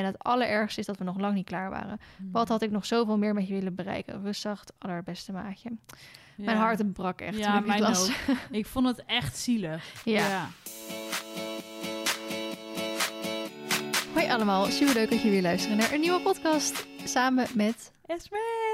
[0.00, 2.00] En het allerergste is dat we nog lang niet klaar waren.
[2.32, 4.22] Wat had ik nog zoveel meer met je willen bereiken?
[4.22, 5.70] Rustig, het allerbeste maatje.
[6.36, 8.08] Mijn hart brak echt Ja, mijn ook.
[8.50, 9.84] Ik vond het echt zielig.
[10.04, 10.48] Ja.
[14.14, 17.92] Hoi allemaal, super leuk dat je weer luisteren naar een nieuwe podcast samen met...
[18.06, 18.69] Esme!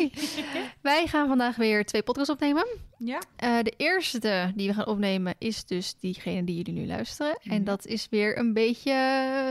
[0.80, 2.66] Wij gaan vandaag weer twee podcasts opnemen.
[2.98, 3.18] Ja.
[3.36, 7.38] Eh, de eerste die we gaan opnemen is dus diegene die jullie nu luisteren.
[7.42, 8.94] En dat is weer een beetje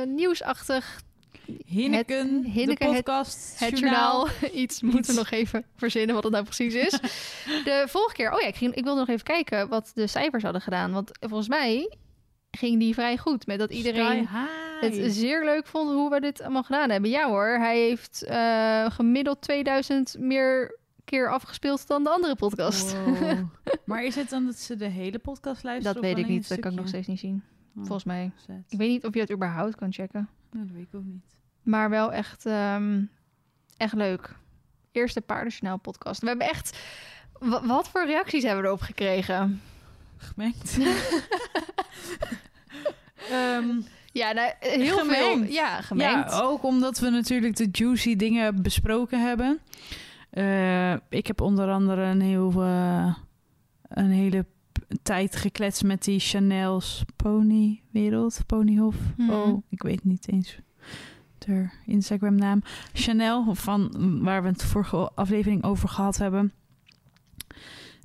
[0.08, 1.02] nieuwsachtig.
[1.66, 4.28] Hinneken, Het- de podcast, Het journaal.
[4.28, 4.82] Iets Iets.
[4.82, 6.92] moeten we nog even verzinnen wat het nou precies is.
[7.68, 10.44] De vorige keer, oh ja, ik, ging, ik wilde nog even kijken wat de cijfers
[10.44, 10.92] hadden gedaan.
[10.92, 11.96] Want volgens mij
[12.52, 14.28] ging die vrij goed met dat iedereen
[14.82, 17.10] het zeer leuk vond hoe we dit allemaal gedaan hebben.
[17.10, 22.96] Ja hoor, hij heeft eh, gemiddeld 2000 meer keer afgespeeld dan de andere podcast.
[23.06, 23.38] Wow.
[23.86, 25.94] maar is het dan dat ze de hele podcast luisteren?
[25.94, 27.44] Dat weet ik niet, dat kan ik nog steeds niet zien.
[27.76, 28.32] Oh, Volgens mij.
[28.36, 28.56] zet.
[28.70, 30.30] Ik weet niet of je het überhaupt kan checken.
[30.52, 31.24] Nou, dat weet ik ook niet.
[31.64, 33.04] Maar wel echt, ehm,
[33.78, 34.36] echt leuk.
[34.92, 36.22] Eerste Paardenjournaal podcast.
[36.22, 36.80] We hebben echt...
[37.40, 39.62] wa- Wat voor reacties hebben we erop gekregen?
[40.22, 40.78] Gemengd.
[43.30, 45.44] Ehm, Ja, nou, heel veel.
[45.44, 46.32] Ja, gemengd.
[46.32, 49.60] Ja, ook omdat we natuurlijk de juicy dingen besproken hebben.
[50.30, 53.16] Eh, ik heb onder andere een, heel, eh,
[53.88, 54.46] een hele
[55.04, 58.96] tijd gekletst met die Chanel's ponywereld, ponyhof.
[59.18, 59.30] Mhm.
[59.30, 60.58] Oh, ik weet niet eens
[61.46, 62.62] de Instagram naam.
[62.94, 63.92] Chanel, van
[64.24, 66.54] waar we het vorige aflevering over gehad hebben.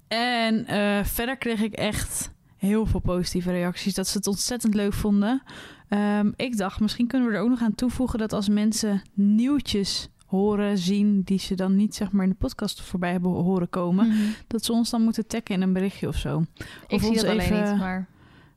[0.08, 3.94] En eh, verder kreeg ik echt heel veel positieve reacties.
[3.94, 5.42] Dat ze het ontzettend leuk vonden.
[5.88, 10.08] Ehm, ik dacht, misschien kunnen we er ook nog aan toevoegen dat als mensen nieuwtjes
[10.26, 14.06] horen, zien, die ze dan niet zeg maar in de podcast voorbij hebben horen komen,
[14.08, 14.16] Mhm.
[14.46, 16.44] dat ze ons dan moeten taggen in een berichtje of zo.
[16.56, 18.06] Ik Of zie het alleen even- niet, maar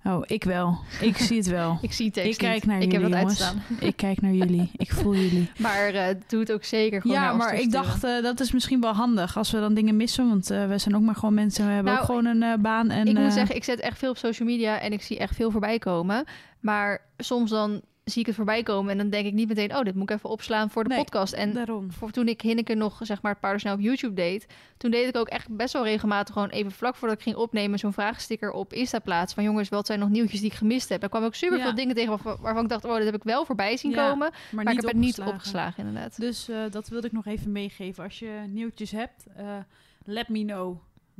[0.03, 0.77] Oh, ik wel.
[1.01, 1.77] Ik zie het wel.
[1.81, 2.65] ik zie tekst Ik kijk niet.
[2.65, 3.41] naar Ik heb jullie, dat jongens.
[3.43, 3.87] uitstaan.
[3.87, 4.71] Ik kijk naar jullie.
[4.77, 5.51] Ik voel jullie.
[5.57, 8.81] Maar eh doe het ook zeker gewoon Ja, maar ik dacht, eh, dat is misschien
[8.81, 10.27] wel handig als we dan dingen missen.
[10.27, 11.65] Want eh, we zijn ook maar gewoon mensen.
[11.65, 12.89] We hebben Nou, ook gewoon een baan.
[12.89, 15.35] En, ik moet zeggen, ik zet echt veel op social media en ik zie echt
[15.35, 16.25] veel voorbij komen.
[16.59, 19.75] Maar soms dan zie ik het voorbij komen en dan denk ik niet meteen...
[19.75, 21.33] oh, dit moet ik even opslaan voor de Nee, podcast.
[21.33, 21.91] En daarom.
[21.91, 24.47] voor toen ik Hinneke nog, zeg maar, het paardensnel op YouTube deed...
[24.77, 27.79] toen deed ik ook echt best wel regelmatig gewoon even vlak voordat ik ging opnemen...
[27.79, 29.43] zo'n vraagsticker op Insta plaats van...
[29.43, 31.03] jongens, wat zijn nog nieuwtjes die ik gemist heb?
[31.03, 32.85] Er kwamen ook super veel dingen tegen waarvan, waarvan ik dacht...
[32.85, 34.31] oh, dat heb ik wel voorbij zien Ja, komen.
[34.51, 35.33] Maar, ik heb het niet opgeslagen.
[35.33, 36.19] opgeslagen, inderdaad.
[36.19, 38.03] Dus eh, dat wilde ik nog even meegeven.
[38.03, 39.45] Als je nieuwtjes hebt, eh,
[40.05, 40.77] let me know.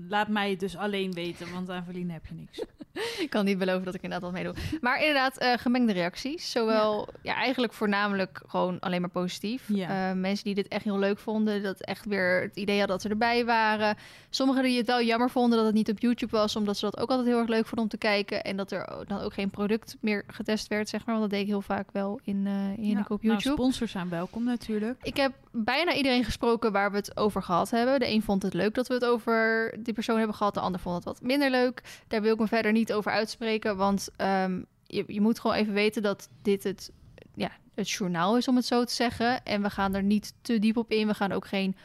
[0.08, 2.62] Laat mij het dus alleen weten, want aan Verlien heb je niks.
[3.24, 4.56] Ik kan niet beloven dat ik inderdaad wat meedoe.
[4.82, 6.52] Maar inderdaad, eh, gemengde reacties.
[6.52, 7.36] Zowel, ja.
[7.36, 9.64] eigenlijk voornamelijk gewoon alleen maar positief.
[9.68, 10.10] Ja.
[10.10, 11.64] Eh, mensen die dit echt heel leuk vonden.
[11.64, 13.98] Dat echt weer het idee hadden dat ze erbij waren.
[14.30, 16.56] Sommigen die het wel jammer vonden dat het niet op YouTube was.
[16.56, 18.44] Omdat ze dat ook altijd heel erg leuk vonden om te kijken.
[18.44, 21.16] En dat er dan ook geen product meer getest werd, zeg maar.
[21.16, 23.56] Want dat deed ik heel vaak wel in, eh in Ja, op nou, YouTube.
[23.56, 24.98] sponsors zijn welkom natuurlijk.
[25.02, 28.00] Ik heb bijna iedereen gesproken waar we het over gehad hebben.
[28.00, 30.54] De een vond het leuk dat we het over die persoon hebben gehad.
[30.54, 31.84] De ander vond het wat minder leuk.
[32.08, 33.78] Daar wil ik me verder niet over uitspreken.
[33.78, 36.92] Want ehm, je, je moet gewoon even weten dat dit het,
[37.36, 39.44] ja, het journaal is, om het zo te zeggen.
[39.44, 41.08] En we gaan er niet te diep op in.
[41.08, 41.76] We gaan ook geen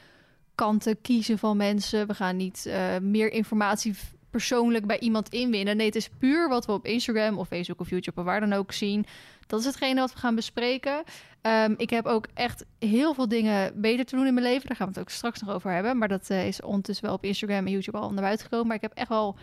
[0.55, 2.07] kanten kiezen van mensen.
[2.07, 3.95] We gaan niet eh, meer informatie
[4.35, 5.77] persoonlijk bij iemand inwinnen.
[5.77, 8.53] Nee, het is puur wat we op Instagram of Facebook of YouTube of waar dan
[8.53, 9.07] ook zien.
[9.47, 11.03] Dat is hetgene wat we gaan bespreken.
[11.41, 14.67] Ehm, ik heb ook echt heel veel dingen beter te doen in mijn leven.
[14.69, 15.99] Daar gaan we het ook straks nog over hebben.
[15.99, 18.67] Maar dat eh, is ondertussen wel op Instagram en YouTube al naar buiten gekomen.
[18.67, 19.37] Maar ik heb echt wel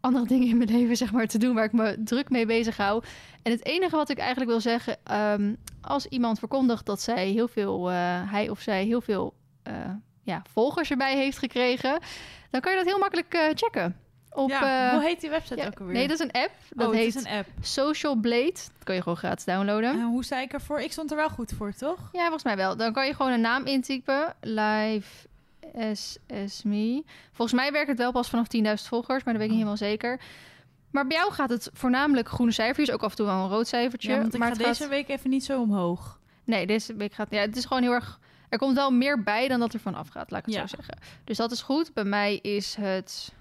[0.00, 2.76] andere dingen in mijn leven zeg maar, te doen waar ik me druk mee bezig
[2.76, 3.02] hou.
[3.42, 7.48] En het enige wat ik eigenlijk wil zeggen, ehm, als iemand verkondigt dat zij heel
[7.48, 9.74] veel, eh, hij of zij heel veel eh,
[10.22, 12.00] ja, volgers erbij heeft gekregen,
[12.50, 14.01] dan kan je dat heel makkelijk checken.
[14.34, 15.94] Op, ja, eh, hoe heet die website ja, ook alweer?
[15.94, 16.50] nee, dat is een app.
[16.70, 17.48] Dat oh, heet een app.
[17.60, 18.52] Social Blade.
[18.52, 19.90] Dat kan je gewoon gratis downloaden.
[19.90, 20.80] En hoe sta ik ervoor?
[20.80, 21.98] Ik stond er wel goed voor, toch?
[22.12, 22.76] Ja, volgens mij wel.
[22.76, 24.34] Dan kan je gewoon een naam intypen.
[24.40, 25.26] Live
[26.28, 27.02] as me.
[27.32, 29.76] Volgens mij werkt het wel pas vanaf 10.000 volgers, maar dat weet ik niet helemaal
[29.76, 30.20] zeker.
[30.90, 33.66] Maar bij jou gaat het voornamelijk groene cijfertjes, ook af en toe wel een rood
[33.68, 34.10] cijfertje.
[34.10, 36.20] Ja, want ik maar ga het gaat- deze week even niet zo omhoog.
[36.44, 37.26] Nee, deze week gaat...
[37.30, 38.20] Ja, het is gewoon heel erg...
[38.48, 40.66] Er komt wel meer bij dan dat er van afgaat, laat ik het Ja.
[40.66, 40.98] zo zeggen.
[41.24, 41.94] Dus dat is goed.
[41.94, 43.32] Bij mij is het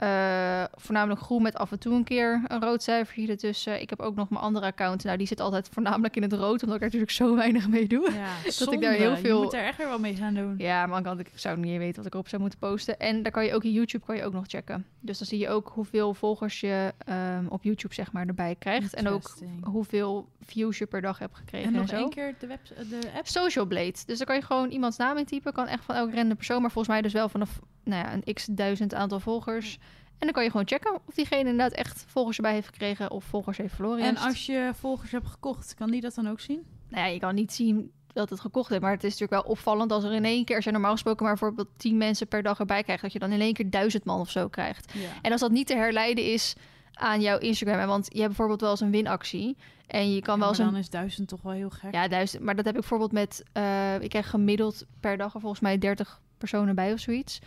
[0.00, 3.80] eh, voornamelijk groen met af en toe een keer een rood cijfertje ertussen.
[3.80, 5.04] Ik heb ook nog mijn andere account.
[5.04, 7.86] Nou, die zit altijd voornamelijk in het rood, omdat ik er natuurlijk zo weinig mee
[7.88, 8.10] doe.
[8.12, 8.26] Ja,
[8.58, 10.54] Dat ik daar heel veel- Je moet er echt weer wel mee gaan doen.
[10.58, 12.98] Ja, maar ik zou niet weten wat ik erop zou moeten posten.
[12.98, 14.86] En daar kan je ook in YouTube kan je ook nog checken.
[15.00, 18.94] Dus dan zie je ook hoeveel volgers je ehm, op YouTube zeg maar erbij krijgt.
[18.94, 21.96] En ook hoeveel views je per dag hebt gekregen En en, nog zo.
[21.96, 23.26] één keer de, web, de app.
[23.26, 23.94] Social Blade.
[24.06, 25.52] Dus dan kan je gewoon iemands naam intypen.
[25.52, 26.60] Kan echt van elke random persoon.
[26.60, 29.78] Maar volgens mij dus wel vanaf nou ja, een x duizend aantal volgers.
[30.18, 33.24] En dan kan je gewoon checken of diegene inderdaad echt volgers erbij heeft gekregen of
[33.24, 34.04] volgers heeft verloren.
[34.04, 36.66] En als je volgers hebt gekocht, kan die dat dan ook zien?
[36.88, 38.82] nou ja, je kan niet zien dat het gekocht heeft.
[38.82, 41.24] Maar het is natuurlijk wel opvallend als er in één keer, als je normaal gesproken
[41.24, 44.04] maar bijvoorbeeld tien mensen per dag erbij krijgt, dat je dan in één keer duizend
[44.04, 44.92] man of zo krijgt.
[44.92, 45.08] Ja.
[45.22, 46.54] En als dat niet te herleiden is
[46.92, 49.56] aan jouw Instagram, want je hebt bijvoorbeeld wel eens een winactie
[49.86, 51.94] en je kan Ja, wel eens een dan is duizend toch wel heel gek.
[51.94, 52.42] ja, duizend.
[52.42, 53.44] Maar dat heb ik bijvoorbeeld met...
[53.52, 57.38] eh, ik krijg gemiddeld per dag er volgens mij 30 personen bij of zoiets.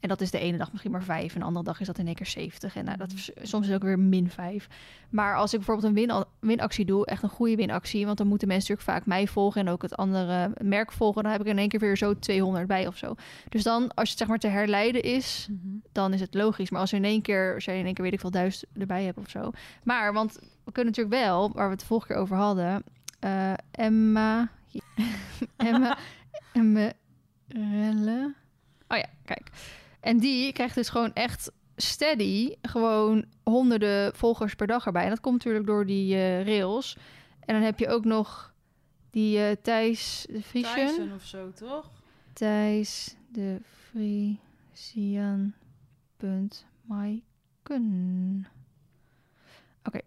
[0.00, 1.34] En dat is de ene dag misschien maar vijf.
[1.34, 2.76] En de andere dag is dat in één keer 70.
[2.76, 4.68] En nou, dat, is- soms is het ook weer min vijf.
[5.10, 8.06] Maar als ik bijvoorbeeld een win, winactie doe, echt een goede winactie...
[8.06, 9.60] want dan moeten mensen natuurlijk vaak mij volgen...
[9.60, 11.22] en ook het andere merk volgen...
[11.22, 13.14] dan heb ik in één keer weer zo 200 bij of zo.
[13.48, 15.74] Dus dan, als het zeg maar te herleiden is Mhm.
[15.92, 16.70] dan is het logisch.
[16.70, 18.64] Maar als je in één keer, als je in één keer weet ik veel duizend
[18.78, 19.50] erbij hebt of zo.
[19.84, 20.34] Maar, want
[20.64, 22.82] we kunnen natuurlijk wel, waar we het de vorige keer over hadden,
[23.20, 24.48] eh, Emma,
[25.56, 25.96] Emma,
[26.52, 26.92] Emma
[27.48, 28.34] Relle.
[28.88, 29.50] Oh ja, kijk.
[30.06, 35.02] En die krijgt dus gewoon echt steady, gewoon honderden volgers per dag erbij.
[35.02, 36.96] En dat komt natuurlijk door die eh, rails.
[37.40, 38.54] En dan heb je ook nog
[39.10, 41.12] die eh, Thijs de Friesen.
[41.14, 41.90] Of zo, toch?
[42.32, 45.54] Thijs de Friesian.
[46.16, 48.46] Punt Maiken.
[49.84, 50.00] Oké.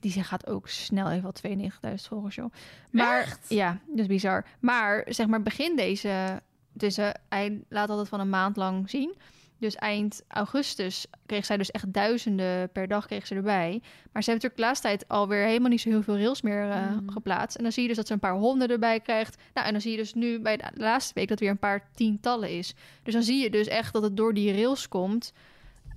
[0.00, 1.58] Die gaat ook snel even al
[1.90, 2.52] 92.000 volgers, joh.
[2.90, 3.48] Maar Echt?
[3.48, 4.46] ja, dat is bizar.
[4.60, 6.42] Maar zeg maar begin deze...
[6.76, 9.14] Dus eh, hij laat altijd van een maand lang zien.
[9.58, 13.70] Dus eind augustus kreeg zij dus echt duizenden per dag kreeg ze erbij.
[14.12, 16.70] Maar ze hebben natuurlijk de laatste tijd alweer helemaal niet zo heel veel rails meer
[16.70, 17.08] eh, Mhm.
[17.10, 17.56] geplaatst.
[17.56, 19.42] En dan zie je dus dat ze een paar honderd erbij krijgt.
[19.54, 21.88] Nou, en dan zie je dus nu bij de laatste week dat weer een paar
[21.94, 22.74] tientallen is.
[23.02, 25.32] Dus dan zie je dus echt dat het door die rails komt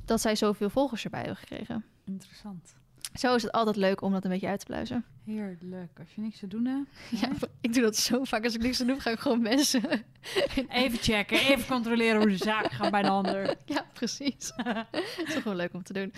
[0.05, 1.85] dat zij zoveel volgers erbij hebben gekregen.
[2.05, 2.75] Interessant.
[3.13, 5.05] Zo is het altijd leuk om dat een beetje uit te pluizen.
[5.25, 5.99] Heerlijk.
[5.99, 6.89] Als je niks te doen hebt.
[7.21, 7.29] Ja,
[7.61, 8.43] ik doe dat zo vaak.
[8.43, 9.83] Als ik niks te doen, ga ik gewoon mensen.
[10.69, 13.55] Even checken, even controleren hoe de zaken gaan bij de ander.
[13.65, 14.51] Ja, precies.
[14.55, 16.13] Het is toch gewoon leuk om te doen.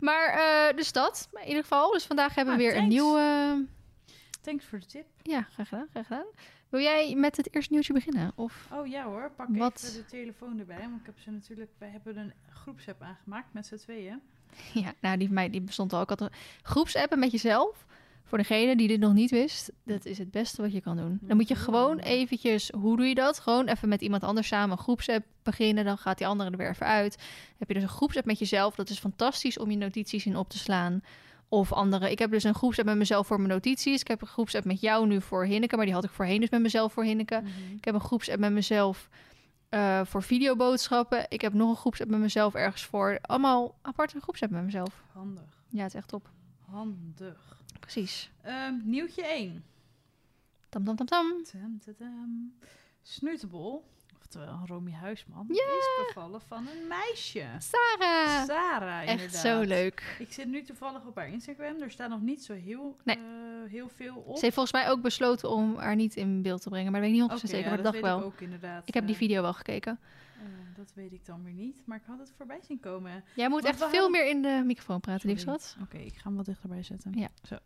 [0.00, 1.92] Maar eh, dus dat, in ieder geval.
[1.92, 3.66] Dus vandaag hebben we Ah, weer een nieuwe...
[4.40, 5.06] Thanks voor de tip.
[5.22, 6.26] Ja, graag gedaan, graag gedaan.
[6.68, 8.32] Wil jij met het eerste nieuwtje beginnen?
[8.34, 8.68] Of...
[8.72, 9.82] Oh ja hoor, pak Wat?
[9.84, 10.78] even de telefoon erbij.
[10.80, 14.20] Want ik heb ze natuurlijk, wij hebben een groepsapp aangemaakt met z'n tweeën.
[14.84, 16.02] Ja, nou, die mij die bestond al.
[16.02, 17.86] Ik had een groepsappen met jezelf.
[18.28, 21.18] Voor degene die dit nog niet wist, dat is het beste wat je kan doen.
[21.22, 23.38] Dan moet je gewoon eventjes, hoe doe je dat?
[23.38, 25.84] Gewoon even met iemand anders samen een groepsapp beginnen.
[25.84, 27.16] Dan gaat die andere er weer even uit.
[27.16, 28.74] Dan heb je dus een groepsapp met jezelf.
[28.74, 31.00] Dat is fantastisch om je notities in op te slaan.
[31.48, 32.10] Of andere.
[32.10, 34.00] Ik heb dus een groepsapp met mezelf voor mijn notities.
[34.00, 35.76] Ik heb een groepsapp met jou nu voor Hinneke.
[35.76, 37.42] Maar die had ik voorheen dus met mezelf voor Hinneke.
[37.76, 39.08] Ik heb een groepsapp met mezelf
[39.68, 41.26] eh, voor videoboodschappen.
[41.28, 43.18] Ik heb nog een groepsapp met mezelf ergens voor.
[43.22, 45.02] Allemaal aparte groepsapp met mezelf.
[45.12, 45.64] Handig.
[45.68, 46.30] Ja, het is echt top.
[46.70, 47.62] Handig.
[47.80, 48.30] Precies.
[48.42, 49.64] Ehm, nieuwtje 1.
[50.68, 51.42] Tam, tam, tam, tam.
[51.44, 52.52] Tam, tam, tam.
[54.36, 55.54] Oftewel Romy Huisman, Ja!
[55.54, 57.46] is bevallen van een meisje.
[57.58, 58.44] Sarah!
[58.46, 59.40] Sarah, Echt inderdaad.
[59.40, 60.16] zo leuk.
[60.18, 61.82] Ik zit nu toevallig op haar Instagram.
[61.82, 63.16] Er staat nog niet zo heel, Nee.
[63.16, 63.22] eh,
[63.70, 64.36] heel veel op.
[64.36, 66.92] Ze heeft volgens mij ook besloten om haar niet in beeld te brengen.
[66.92, 68.18] Maar dat weet ik niet 100% Oké, zeker, ja, maar dat dacht ik wel.
[68.18, 68.88] Ik, ook inderdaad.
[68.88, 69.98] Ik heb die eh, video wel gekeken.
[70.36, 70.42] eh,
[70.76, 73.24] dat weet ik dan weer niet, maar ik had het voorbij zien komen.
[73.34, 75.76] Jij moet Want echt veel hadden- meer in de microfoon praten, liefst wat.
[75.82, 77.12] Oké, ik ga hem wat dichterbij zetten.
[77.18, 77.28] Ja.
[77.42, 77.56] Zo.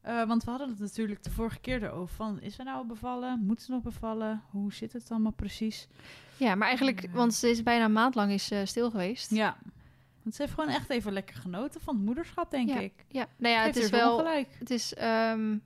[0.00, 2.40] Eh, want we hadden het natuurlijk de vorige keer erover van...
[2.40, 3.40] is ze nou al bevallen?
[3.46, 4.42] Moet ze nog bevallen?
[4.50, 5.88] Hoe zit het allemaal precies?
[6.36, 7.08] Ja, maar eigenlijk, Ja.
[7.10, 9.30] want ze is bijna een maand lang is, eh, stil geweest.
[9.30, 9.56] Ja.
[10.22, 12.92] Want ze heeft gewoon echt even lekker genoten van het moederschap, denk Ja, ik.
[13.08, 14.12] Ja, nou ja, het is wel...
[14.12, 14.48] ongelijk.
[14.58, 15.56] Het is, ehm,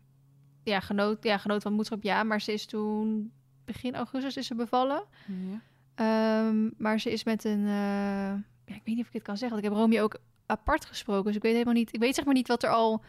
[0.63, 2.23] ja, genoot, ja, genoot van moederschap, ja.
[2.23, 3.33] Maar ze is toen,
[3.65, 5.03] begin augustus is ze bevallen.
[5.27, 5.61] Ja.
[5.95, 8.33] Ehm, maar ze is met een, eh,
[8.65, 10.85] ja, ik weet niet of ik het kan zeggen, want ik heb Romeo ook apart
[10.85, 11.25] gesproken.
[11.25, 13.03] Dus ik weet helemaal niet, ik weet zeg maar niet wat er al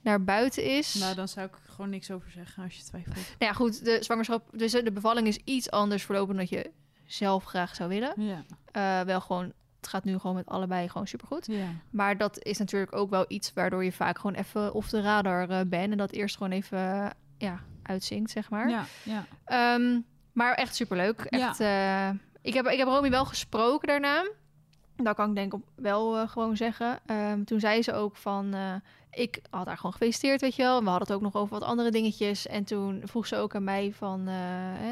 [0.00, 0.94] naar buiten is.
[0.94, 3.14] Nou, dan zou ik gewoon niks over zeggen als je twijfelt.
[3.16, 6.70] Nou ja, goed, de zwangerschap, dus de bevalling is iets anders verlopen dan je
[7.06, 8.12] zelf graag zou willen.
[8.16, 8.44] Ja.
[8.72, 11.46] Eh, wel gewoon, het gaat nu gewoon met allebei gewoon supergoed.
[11.46, 11.66] Ja.
[11.90, 15.48] Maar dat is natuurlijk ook wel iets waardoor je vaak gewoon even off de radar
[15.48, 15.90] eh, bent.
[15.92, 18.68] En dat eerst gewoon even, eh, ja, uitzinkt, zeg maar.
[18.68, 19.26] Ja, ja.
[19.44, 20.00] Ehm,
[20.32, 21.20] maar echt superleuk.
[21.20, 22.08] Echt, eh,
[22.42, 24.30] ik, heb, ik heb Romy wel gesproken daarna.
[25.02, 26.98] Dat kan ik denk ik wel eh, gewoon zeggen.
[27.06, 28.54] Ehm, toen zei ze ook van...
[28.54, 28.74] eh,
[29.10, 30.82] ik had haar gewoon gefeliciteerd, weet je wel.
[30.82, 32.46] We hadden het ook nog over wat andere dingetjes.
[32.46, 34.28] En toen vroeg ze ook aan mij van...
[34.28, 34.34] eh,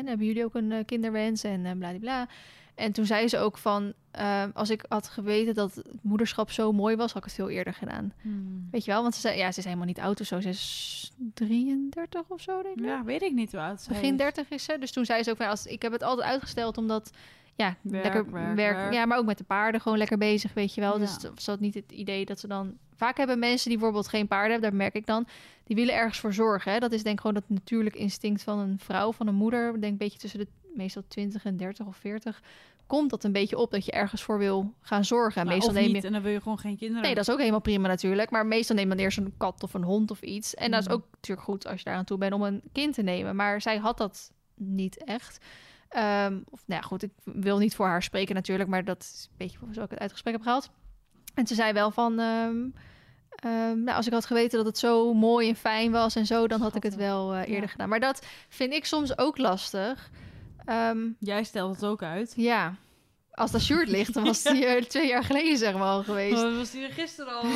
[0.04, 1.44] hebben jullie ook een kinderwens?
[1.44, 2.26] En uh, bla.
[2.74, 3.92] En toen zei ze ook van...
[4.10, 7.08] ehm, als ik had geweten dat het moederschap zo mooi was...
[7.12, 8.12] had ik het veel eerder gedaan.
[8.22, 8.68] Hmm.
[8.70, 9.02] Weet je wel?
[9.02, 9.38] Want ze zei...
[9.38, 10.40] Ja, ze is helemaal niet oud of zo.
[10.40, 12.84] Ze is 33 of zo, denk ik.
[12.84, 14.18] Ja, weet ik niet hoe oud zij Begin is.
[14.18, 14.76] 30 is ze.
[14.80, 17.10] Dus toen zei ze ook van, als, ik heb het altijd uitgesteld omdat,
[17.56, 18.92] ja, Werk, lekker werk, werk, werk.
[18.92, 20.92] Ja, maar ook met de paarden gewoon lekker bezig, weet je wel.
[20.92, 20.98] Ja.
[20.98, 22.76] Dus ze had niet het idee dat ze dan...
[22.94, 25.26] Vaak hebben mensen die bijvoorbeeld geen paarden hebben, daar merk ik dan,
[25.64, 26.72] die willen ergens voor zorgen.
[26.72, 26.78] Hè?
[26.78, 29.72] Dat is denk ik gewoon dat natuurlijk instinct van een vrouw, van een moeder.
[29.80, 32.42] Denk een beetje tussen de meestal 20 en 30 of 40
[32.86, 35.40] komt dat een beetje op dat je ergens voor wil gaan zorgen.
[35.40, 36.06] En Nou, meestal neem niet, je...
[36.06, 37.02] en dan wil je gewoon geen kinderen.
[37.02, 38.30] Nee, dat is ook helemaal prima natuurlijk.
[38.30, 40.54] Maar meestal neem je eerst een kat of een hond of iets.
[40.54, 40.96] En dat is Mhm.
[40.96, 43.36] ook natuurlijk goed als je daar aan toe bent om een kind te nemen.
[43.36, 45.44] Maar zij had dat niet echt.
[45.88, 49.26] Ehm, of nou ja, goed, ik wil niet voor haar spreken natuurlijk, maar dat is
[49.30, 50.70] een beetje zo ik het uit het gesprek heb gehaald.
[51.34, 52.56] En ze zei wel van, ehm,
[53.28, 56.46] ehm, nou, als ik had geweten dat het zo mooi en fijn was en zo,
[56.46, 57.66] dan had ik het wel eh, eerder Ja.
[57.66, 57.88] gedaan.
[57.88, 60.10] Maar dat vind ik soms ook lastig.
[61.18, 62.32] Jij stelt het ook uit.
[62.36, 62.74] ja,
[63.36, 66.42] als dat shirt ligt, dan was die twee jaar geleden zeg maar al geweest.
[66.44, 67.42] Oh, was die gisteren al?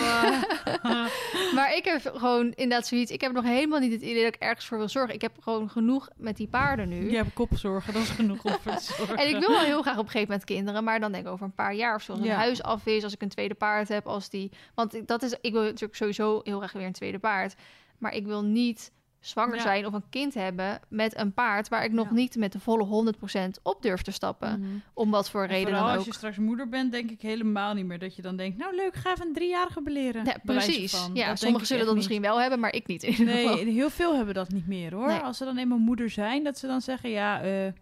[0.83, 1.07] eh?
[1.55, 3.11] Maar ik heb gewoon inderdaad zoiets.
[3.11, 5.15] Ik heb nog helemaal niet het idee dat ik ergens voor wil zorgen.
[5.15, 7.11] Ik heb gewoon genoeg met die paarden nu.
[7.11, 9.17] Je hebt kopzorgen, dat is genoeg om voor te zorgen.
[9.17, 11.33] En ik wil wel heel graag op een gegeven moment kinderen, maar dan denk ik
[11.33, 12.13] over een paar jaar of zo.
[12.13, 12.33] Als Ja.
[12.33, 14.51] een huis af is, als ik een tweede paard heb, als die.
[14.75, 17.55] Want ik- dat is, ik wil natuurlijk sowieso heel graag weer een tweede paard.
[17.99, 19.63] Maar ik wil niet zwanger Ja.
[19.63, 22.13] zijn of een kind hebben met een paard waar ik nog Ja.
[22.15, 24.61] niet met de volle 100% op durf te stappen.
[24.61, 24.71] Mhm.
[24.95, 26.05] Om wat voor En reden dan als ook.
[26.05, 28.59] je straks moeder bent, denk ik helemaal niet meer dat je dan denkt...
[28.59, 30.25] nou leuk, ga even een driejarige beleren.
[30.25, 30.91] Ja, precies.
[30.97, 31.15] van.
[31.15, 32.03] Ja, denk sommigen zullen dat niet.
[32.03, 33.55] misschien wel hebben, maar ik niet in ieder geval.
[33.55, 35.07] Nee, heel veel hebben dat niet meer hoor.
[35.09, 35.19] Nee.
[35.19, 37.11] Als ze dan eenmaal moeder zijn, dat ze dan zeggen...
[37.11, 37.73] ja, eh,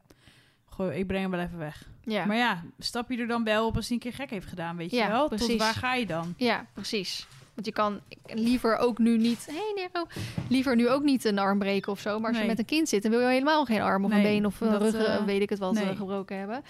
[0.65, 1.89] goh, ik breng hem wel even weg.
[2.03, 2.25] Ja.
[2.25, 4.77] Maar ja, stap je er dan wel op als hij een keer gek heeft gedaan,
[4.77, 5.29] weet je wel?
[5.29, 5.57] Tot precies.
[5.59, 6.35] waar ga je dan?
[6.37, 7.27] Ja, precies.
[7.59, 9.47] Want je kan liever ook nu niet...
[9.51, 10.07] hey Nero.
[10.49, 12.19] Liever nu ook niet een arm breken of zo.
[12.19, 12.43] Maar als Nee.
[12.43, 14.47] je met een kind zit, dan wil je helemaal geen arm of een Nee, been
[14.47, 15.85] of een dat, rug, eh, eh, weet ik het wat, nee.
[15.89, 16.63] eh, gebroken hebben.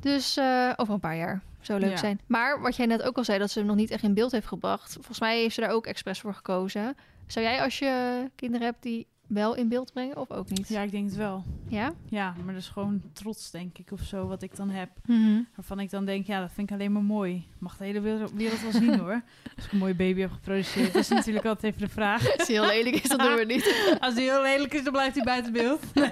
[0.00, 1.42] Dus eh, over een paar jaar.
[1.60, 1.96] Zou leuk Ja.
[1.96, 2.20] zijn.
[2.26, 4.32] Maar wat jij net ook al zei, dat ze hem nog niet echt in beeld
[4.32, 4.92] heeft gebracht.
[4.92, 6.96] Volgens mij heeft ze daar ook expres voor gekozen.
[7.26, 10.68] Zou jij als je kinderen hebt die wel in beeld brengen of ook niet?
[10.68, 11.44] Ja, ik denk het wel.
[11.68, 11.92] Ja?
[12.08, 14.90] Ja, maar dat is gewoon trots, denk ik, of zo, wat ik dan heb.
[15.06, 15.40] Mhm.
[15.56, 17.46] Waarvan ik dan denk, ja, dat vind ik alleen maar mooi.
[17.58, 19.22] Mag de hele wereld, wereld wel zien, hoor.
[19.56, 20.92] Als ik een mooie baby heb geproduceerd.
[20.92, 22.36] Dat is natuurlijk altijd even de vraag.
[22.38, 23.86] Als hij heel lelijk is, dan doen we het niet.
[24.00, 25.82] Als die heel lelijk is, dan blijft hij buiten beeld.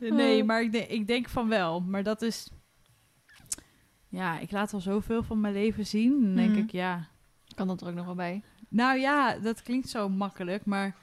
[0.00, 1.80] nee, maar ik, denk- ik denk van wel.
[1.80, 2.50] Maar dat is...
[4.08, 6.20] Ja, ik laat al zoveel van mijn leven zien.
[6.20, 6.58] Dan denk Mhm.
[6.58, 7.10] ik, ja...
[7.54, 8.42] Kan dat er ook nog wel bij.
[8.68, 10.64] Nou ja, dat klinkt zo makkelijk.
[10.64, 10.96] Maar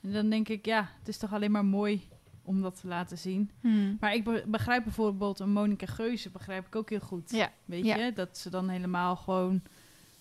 [0.00, 2.08] dan denk ik, ja, het is toch alleen maar mooi
[2.42, 3.50] om dat te laten zien.
[3.60, 3.94] Mhm.
[4.00, 7.30] Maar ik be- begrijp bijvoorbeeld een Monika Geuze, begrijp ik ook heel goed.
[7.30, 7.50] Ja.
[7.64, 7.96] Weet Ja.
[7.96, 9.62] je, dat ze dan helemaal gewoon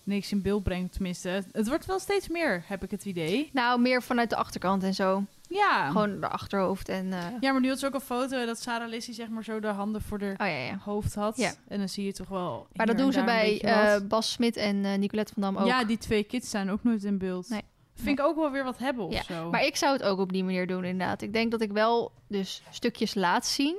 [0.03, 0.93] niks in beeld brengt.
[0.93, 3.49] Tenminste, het- wordt wel steeds meer, heb ik het idee.
[3.53, 5.23] Nou, meer vanuit de achterkant en zo.
[5.49, 5.87] Ja.
[5.91, 7.13] Gewoon de achterhoofd en...
[7.13, 9.59] eh, Ja, maar nu had ze ook een foto dat Sarah Lissy zeg maar zo
[9.59, 10.77] de handen voor haar Oh ja, ja.
[10.83, 11.37] hoofd had.
[11.37, 11.51] Ja.
[11.67, 14.55] En dan zie je toch wel Maar dat doen en ze bij eh, Bas Smit
[14.57, 15.67] en eh, Nicolette van Dam ook.
[15.67, 17.49] Ja, die twee kids staan ook nooit in beeld.
[17.49, 17.61] Nee.
[18.01, 19.49] Vind ik ook wel weer wat hebben of Ja, zo.
[19.49, 21.21] Maar ik zou het ook op die manier doen, inderdaad.
[21.21, 23.75] Ik denk dat ik wel dus stukjes laat zien,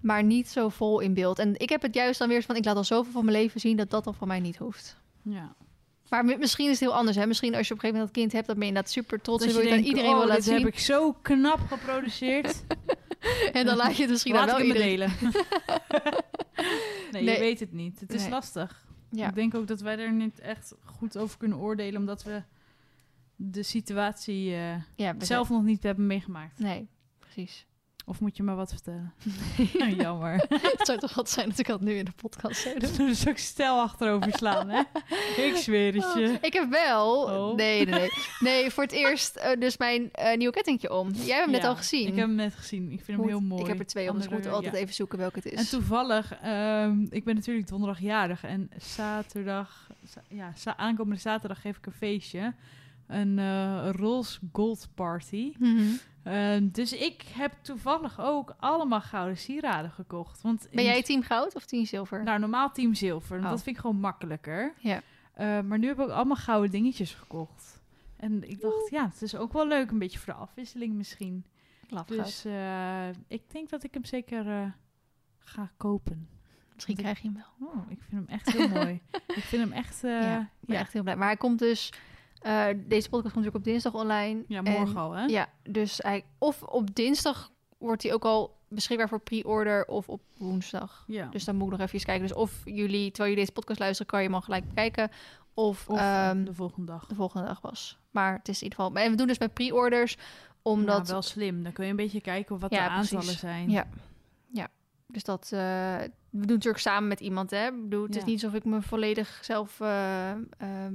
[0.00, 1.38] maar niet zo vol in beeld.
[1.38, 3.60] En ik heb het juist dan weer van, ik laat al zoveel van mijn leven
[3.60, 4.96] zien dat dat dan van mij niet hoeft.
[5.22, 5.54] ja.
[6.08, 7.26] Maar mi- misschien is het heel anders, hè?
[7.26, 9.20] Misschien als je op een gegeven moment dat kind hebt, dan ben je inderdaad super
[9.20, 10.58] trots Dat en wil je iedereen oh, wil laten dit zien.
[10.58, 12.62] heb ik zo knap geproduceerd.
[13.52, 14.88] En dan laat je het misschien Laat wel ik iedereen.
[14.88, 15.10] delen.
[17.10, 17.34] nee, Nee.
[17.34, 18.00] je weet het niet.
[18.00, 18.30] Het is Nee.
[18.30, 18.84] lastig.
[19.10, 19.28] Ja.
[19.28, 22.42] Ik denk ook dat wij er niet echt goed over kunnen oordelen, omdat we
[23.36, 26.58] de situatie eh, ja, zelf nog niet hebben meegemaakt.
[26.58, 26.88] Nee,
[27.18, 27.66] precies.
[28.08, 29.12] Of moet je maar wat vertellen?
[29.98, 30.44] Jammer.
[30.48, 32.96] Het zou toch wat zijn dat ik dat nu in de podcast zou doen.
[33.06, 34.82] dus ook stel achterover slaan, hè?
[35.36, 36.28] Ik zweer het je.
[36.28, 37.22] Oh, ik heb wel.
[37.22, 37.56] Oh.
[37.56, 38.08] Nee, nee, nee.
[38.40, 41.10] Nee, voor het eerst eh, dus mijn eh nieuwe kettingje om.
[41.10, 42.06] Jij hebt hem net al gezien.
[42.06, 42.82] Ik heb hem net gezien.
[42.92, 43.62] Ik vind hem Moet- heel mooi.
[43.62, 44.80] Ik heb er twee om, dus ik moet Andere- altijd ja.
[44.80, 45.58] even zoeken welke het is.
[45.58, 51.60] En toevallig, ehm, ik ben natuurlijk donderdag jarig en zaterdag, za- ja, za- aankomende zaterdag
[51.60, 52.54] geef ik een feestje.
[53.06, 55.54] Een eh Rolls Gold Party.
[55.58, 55.82] Mhm.
[56.22, 60.42] Ehm, dus ik heb toevallig ook allemaal gouden sieraden gekocht.
[60.42, 62.22] Want Ben jij team goud of team zilver?
[62.22, 63.38] Nou, normaal team zilver.
[63.38, 63.50] Oh.
[63.50, 64.74] Dat vind ik gewoon makkelijker.
[64.78, 65.02] Ja.
[65.34, 67.82] Eh, maar nu heb ik ook allemaal gouden dingetjes gekocht.
[68.16, 69.90] En ik dacht, ja, het is ook wel leuk.
[69.90, 71.44] Een beetje voor de afwisseling misschien.
[71.88, 72.06] Laf.
[72.06, 74.66] Dus eh, ik denk dat ik hem zeker eh,
[75.38, 76.28] ga kopen.
[76.74, 77.68] Misschien krijg je hem wel.
[77.68, 79.00] Oh, ik vind hem echt heel mooi.
[79.36, 80.00] Ik vind hem echt...
[80.00, 81.16] ja, ja, ik ben echt heel blij.
[81.16, 81.92] Maar hij komt dus...
[82.40, 84.44] eh, deze podcast komt natuurlijk op dinsdag online.
[84.48, 85.24] Ja, En- morgen al, hè?
[85.24, 86.24] Ja, dus hij...
[86.38, 91.04] Of op dinsdag wordt hij ook al beschikbaar voor pre-order of op woensdag.
[91.06, 91.26] Ja.
[91.30, 92.26] Dus dan moet ik nog even kijken.
[92.26, 95.10] Dus of jullie, terwijl jullie deze podcast luisteren, kan je hem al gelijk bekijken.
[95.54, 97.06] Of, Of ehm, de volgende dag.
[97.06, 97.98] de volgende dag was.
[98.10, 99.02] Maar het is in ieder geval...
[99.02, 100.16] En we doen dus met pre-orders,
[100.62, 101.06] omdat...
[101.06, 101.62] Ja, wel slim.
[101.62, 103.70] Dan kun je een beetje kijken wat Ja, de aantallen zijn.
[103.70, 103.86] Ja.
[105.06, 105.42] Dus dat...
[105.44, 105.58] eh,
[106.30, 107.66] we doen natuurlijk samen met iemand, hè.
[107.66, 109.80] Ik bedoel, het is niet alsof ik me volledig zelf...
[109.80, 110.40] ehm,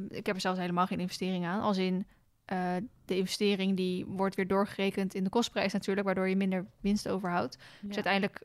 [0.09, 1.61] ik heb er zelfs helemaal geen investering aan.
[1.61, 2.05] Als in...
[2.45, 2.75] eh,
[3.05, 7.57] de investering die wordt weer doorgerekend in de kostprijs natuurlijk, waardoor je minder winst overhoudt.
[7.81, 7.87] Ja.
[7.87, 8.43] Dus uiteindelijk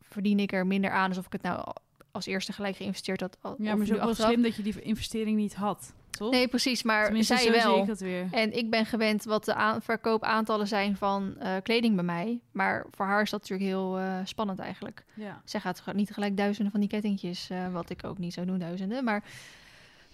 [0.00, 1.72] verdien ik er minder aan alsof ik het nou
[2.10, 3.36] als eerste gelijk geïnvesteerd had.
[3.40, 5.94] al- Ja, maar het is ook wel slim dat je die investering niet had.
[6.10, 6.30] Toch?
[6.30, 7.78] Nee, precies, maar Tenminste, zij zie wel.
[7.80, 8.28] ik dat weer.
[8.30, 12.40] En ik ben gewend wat de aan- verkoopaantallen zijn van eh, kleding bij mij.
[12.52, 15.04] Maar voor haar is dat natuurlijk heel eh, spannend eigenlijk.
[15.14, 15.42] Ja.
[15.44, 18.58] Zij gaat niet gelijk duizenden van die kettingjes, eh, wat ik ook niet zou doen,
[18.58, 19.04] duizenden.
[19.04, 19.24] Maar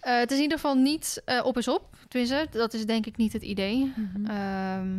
[0.01, 1.97] het is in ieder geval niet op is op.
[2.09, 3.93] Tenminste, dat is denk ik niet het idee.
[4.27, 4.97] Ehm,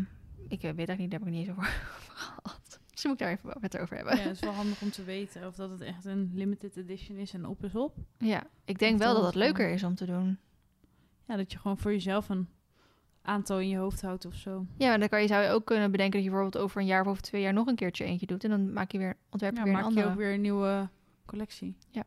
[0.47, 1.63] ik weet eigenlijk niet, daar heb ik niet eens over
[2.07, 2.79] gehad.
[2.91, 4.15] Misschien moet ik daar even met over hebben.
[4.17, 7.17] ja, het is wel handig om te weten of dat het echt een limited edition
[7.17, 7.95] is en op is op.
[8.17, 10.37] Ja, ik denk Of wel dat het leuker is om te doen.
[11.27, 12.49] Ja, dat je gewoon voor jezelf een
[13.21, 14.65] aantal in je hoofd houdt of zo.
[14.77, 16.87] Ja, en dan kan je, zou je ook kunnen bedenken dat je bijvoorbeeld over een
[16.87, 18.43] jaar of over twee jaar nog een keertje eentje doet.
[18.43, 20.13] En dan maak je weer, ontwerp je Ja, weer maak een je andere.
[20.13, 20.89] ook weer een nieuwe
[21.25, 21.75] collectie.
[21.91, 22.03] Het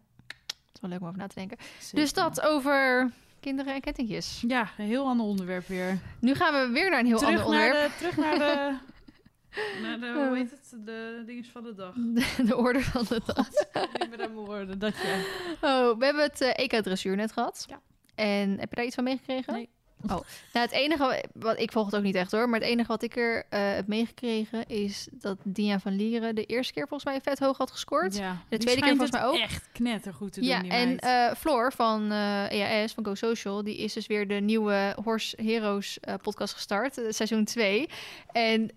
[0.74, 1.56] is wel leuk om over na te denken.
[1.80, 1.98] Zeker.
[1.98, 3.10] Dus dat over
[3.40, 4.44] kinderen en kettingjes.
[4.46, 5.98] Ja, een heel ander onderwerp weer.
[6.20, 7.92] Nu gaan we weer naar een heel terug, ander naar onderwerp.
[7.92, 8.76] de, terug naar de...
[9.82, 10.76] Naar de, hoe heet het?
[10.84, 11.94] De dinges van de dag.
[12.14, 13.48] De, de orde van de dag.
[14.02, 15.16] Ik ben aan mijn woorden, dat ja.
[15.60, 17.64] Oh, we hebben het eh, EK-dressuur net gehad.
[17.68, 17.80] Ja.
[18.18, 19.52] En heb je daar iets van meegekregen?
[19.52, 19.68] Nee.
[20.02, 20.08] Oh,
[20.52, 23.02] nou het enige, wat ik volg het ook niet echt hoor, maar het enige wat
[23.02, 27.20] ik er eh, heb meegekregen is dat Dia van Lieren de eerste keer volgens mij
[27.20, 28.16] vet hoog had gescoord.
[28.16, 29.36] Ja, de tweede keer volgens mij ook.
[29.36, 33.76] echt knettergoed te doen, Ja, en eh, Floor van eh, EAS, van Go Social, die
[33.76, 37.88] is dus weer de nieuwe Horse Heroes podcast gestart, seizoen 2.
[38.32, 38.70] En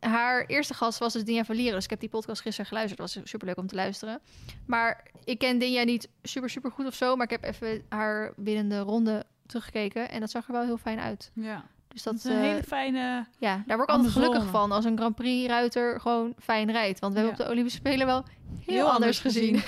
[0.00, 3.00] haar eerste gast was dus Dinja van Lieren, dus ik heb die podcast gisteren geluisterd.
[3.00, 4.20] Het was superleuk om te luisteren.
[4.66, 8.32] Maar ik ken Dinja niet super, super goed of zo, maar ik heb even haar
[8.36, 11.30] binnen de ronde teruggekeken en dat zag er wel heel fijn uit.
[11.34, 13.26] ja, Dus dat dat, is een eh, hele fijne...
[13.38, 16.98] ja, daar word ik altijd gelukkig van als een Grand Prix ruiter gewoon fijn rijdt.
[17.00, 18.24] Want we hebben op de Olympische Spelen wel
[18.64, 19.62] heel, anders gezien.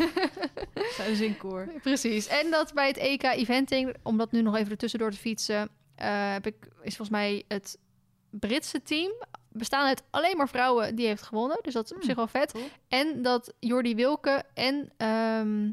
[0.97, 1.69] Zijn zinkoor.
[1.83, 2.27] Precies.
[2.27, 6.33] En dat bij het EK Eventing, om dat nu nog even ertussendoor te fietsen, eh,
[6.33, 7.79] heb ik, is volgens mij het
[8.31, 9.13] Britse team
[9.49, 11.59] bestaan uit alleen maar vrouwen die heeft gewonnen.
[11.63, 12.53] Dus dat is op Hmm, zich wel vet.
[12.53, 12.65] cool.
[12.89, 15.71] En dat Jordi Wilke en ehm,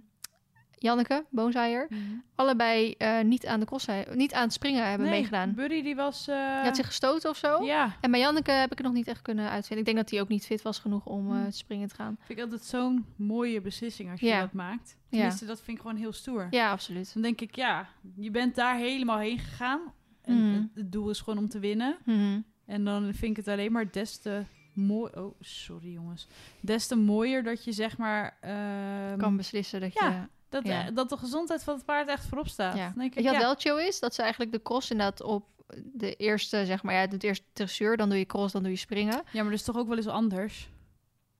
[0.80, 1.88] Janneke Boonzaaier
[2.36, 5.54] allebei eh, niet aan de cross, niet aan het springen hebben Nee, meegedaan.
[5.54, 6.26] Buddy die was...
[6.26, 7.64] Die had zich gestoten of zo.
[7.64, 9.80] Ja, En bij Janneke heb ik het nog niet echt kunnen uitvinden.
[9.80, 11.50] Ik denk dat hij ook niet fit was genoeg om eh, Hmm.
[11.50, 12.18] te springen te gaan.
[12.24, 14.40] vind ik altijd zo'n mooie beslissing als je Ja.
[14.40, 14.98] dat maakt.
[15.00, 15.08] Ja.
[15.18, 16.48] Tenminste, dat vind ik gewoon heel stoer.
[16.50, 17.14] Ja, absoluut.
[17.14, 19.80] Dan denk ik, ja, je bent daar helemaal heen gegaan.
[20.22, 20.54] En Mhm.
[20.54, 21.98] het, het doel is gewoon om te winnen.
[22.06, 22.40] Mhm.
[22.66, 24.44] En dan vind ik het alleen maar des te
[24.74, 25.12] mooi...
[25.16, 26.28] Oh, sorry jongens.
[26.62, 28.38] Des te mooier dat je zeg maar...
[28.42, 30.30] ehm, Kan beslissen dat ja.
[30.50, 30.88] Dat, ja.
[30.88, 32.78] eh, dat de gezondheid van het paard echt voorop staat.
[32.78, 32.94] Ja.
[32.96, 34.00] Denk ik, ja, wel chill is?
[34.00, 35.46] Dat ze eigenlijk de cross inderdaad op
[35.94, 38.78] de eerste, zeg maar, ja, het eerste dressuur, dan doe je cross, dan doe je
[38.78, 39.24] springen.
[39.32, 40.70] ja, maar dat is toch ook wel eens anders?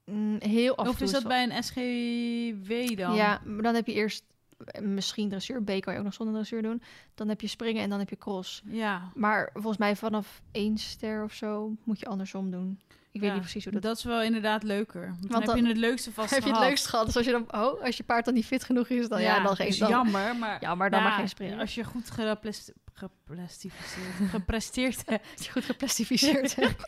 [0.06, 3.16] Mm, heel af of is dat bij een SGW dan?
[3.16, 4.24] Ja, maar dan heb je eerst
[4.66, 6.82] eh, misschien dressuur, B kan je ook nog zonder dressuur doen.
[7.16, 8.62] Dan heb je springen en dan heb je cross.
[8.66, 12.80] Ja, Maar volgens mij vanaf één ster of zo moet je andersom doen.
[13.12, 13.98] Ik weet niet precies hoe dat, dat...
[13.98, 15.02] is wel inderdaad leuker.
[15.08, 16.70] Want, dan Want heb je het leukste vast Heb je het gehad.
[16.70, 17.06] leukst gehad?
[17.06, 19.44] Dus als je dan, oh, als je paard dan niet fit genoeg is, dan ja,
[19.44, 20.58] dan geen is dan, jammer, maar...
[20.62, 21.60] Ja, maar dan maar geen springen.
[21.60, 22.10] Als je goed
[22.94, 25.26] geplastificeerd- gepresteerd hebt.
[25.38, 26.84] Als je goed geplastificeerd hebt.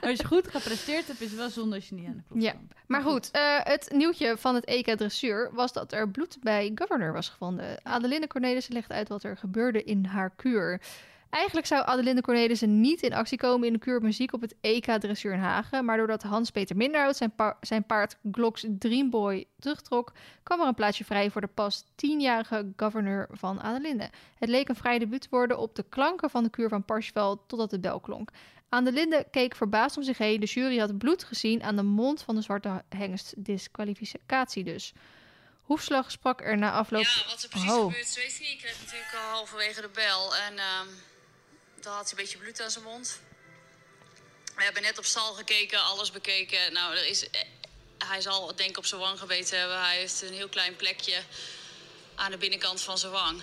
[0.00, 2.40] Als je goed gepresteerd hebt, is het wel zonde als je niet aan de klok
[2.42, 2.54] Ja.
[2.86, 7.12] Maar goed, eh, het nieuwtje van het EK Dressuur was dat er bloed bij Governor
[7.12, 7.78] was gevonden.
[7.82, 10.80] Adelinde Cornelissen legt uit wat er gebeurde in haar kuur.
[11.30, 14.54] Eigenlijk zou Adelinde Cornelissen niet in actie komen in de kuur op muziek op het
[14.60, 15.84] EK Dressuur in Hagen.
[15.84, 20.12] Maar doordat Hans-Peter Minderhout zijn, pa- zijn paard Glocks Dreamboy terugtrok,
[20.42, 24.10] kwam er een plaatsje vrij voor de pas tienjarige governor van Adelinde.
[24.38, 27.46] Het leek een vrij debuut te worden op de klanken van de kuur van Parsifal
[27.46, 28.30] totdat de bel klonk.
[28.68, 30.40] Adelinde keek verbaasd om zich heen.
[30.40, 33.34] De jury had bloed gezien aan de mond van de zwarte hengst.
[33.36, 34.92] Disqualificatie dus.
[35.62, 37.02] Hoefslag sprak er na afloop...
[37.02, 37.84] Ja, wat er precies Oh.
[37.84, 38.48] gebeurd is, weet ik niet.
[38.50, 40.36] Ik kreeg natuurlijk al halverwege de bel.
[40.36, 40.88] En ehm
[41.80, 43.20] dan had hij een beetje bloed aan zijn mond.
[44.54, 46.72] We hebben net op stal gekeken, alles bekeken.
[46.72, 47.40] Nou, er is, eh,
[47.98, 49.80] hij zal denk ik op zijn wang gebeten hebben.
[49.80, 51.22] Hij heeft een heel klein plekje
[52.14, 53.42] aan de binnenkant van zijn wang.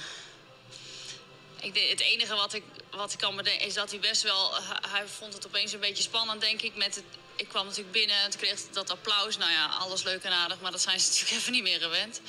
[1.62, 4.54] Ik, het enige wat ik, wat ik kan bedenken is dat hij best wel...
[4.90, 6.76] hij- vond het opeens een beetje spannend, denk ik.
[6.76, 7.04] Met het,
[7.36, 9.38] ik kwam natuurlijk binnen en kreeg dat applaus.
[9.38, 12.22] Nou ja, alles leuk en aardig, maar dat zijn ze natuurlijk even niet meer gewend.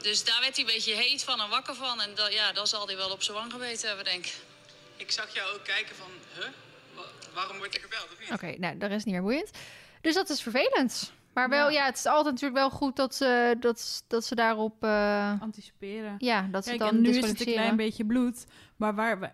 [0.00, 2.00] Dus daar werd hij een beetje heet van en wakker van.
[2.00, 4.32] En da, ja, dan zal hij wel op zijn wang gebeten hebben, denk ik.
[4.96, 6.46] Ik zag jou ook kijken van, huh?
[6.94, 7.02] Wa-
[7.34, 8.08] waarom wordt er gebeld?
[8.32, 9.50] Oké, nou, dat is niet meer boeiend.
[10.00, 11.12] Dus dat is vervelend.
[11.32, 11.84] Maar wel, ja, Ja.
[11.86, 14.84] het is altijd natuurlijk wel goed dat ze, dat, dat ze daarop...
[14.84, 16.14] eh, Anticiperen.
[16.18, 18.44] ja, dat ze Kijk, dan en nu is het een klein beetje bloed.
[18.76, 19.30] Maar waar, we-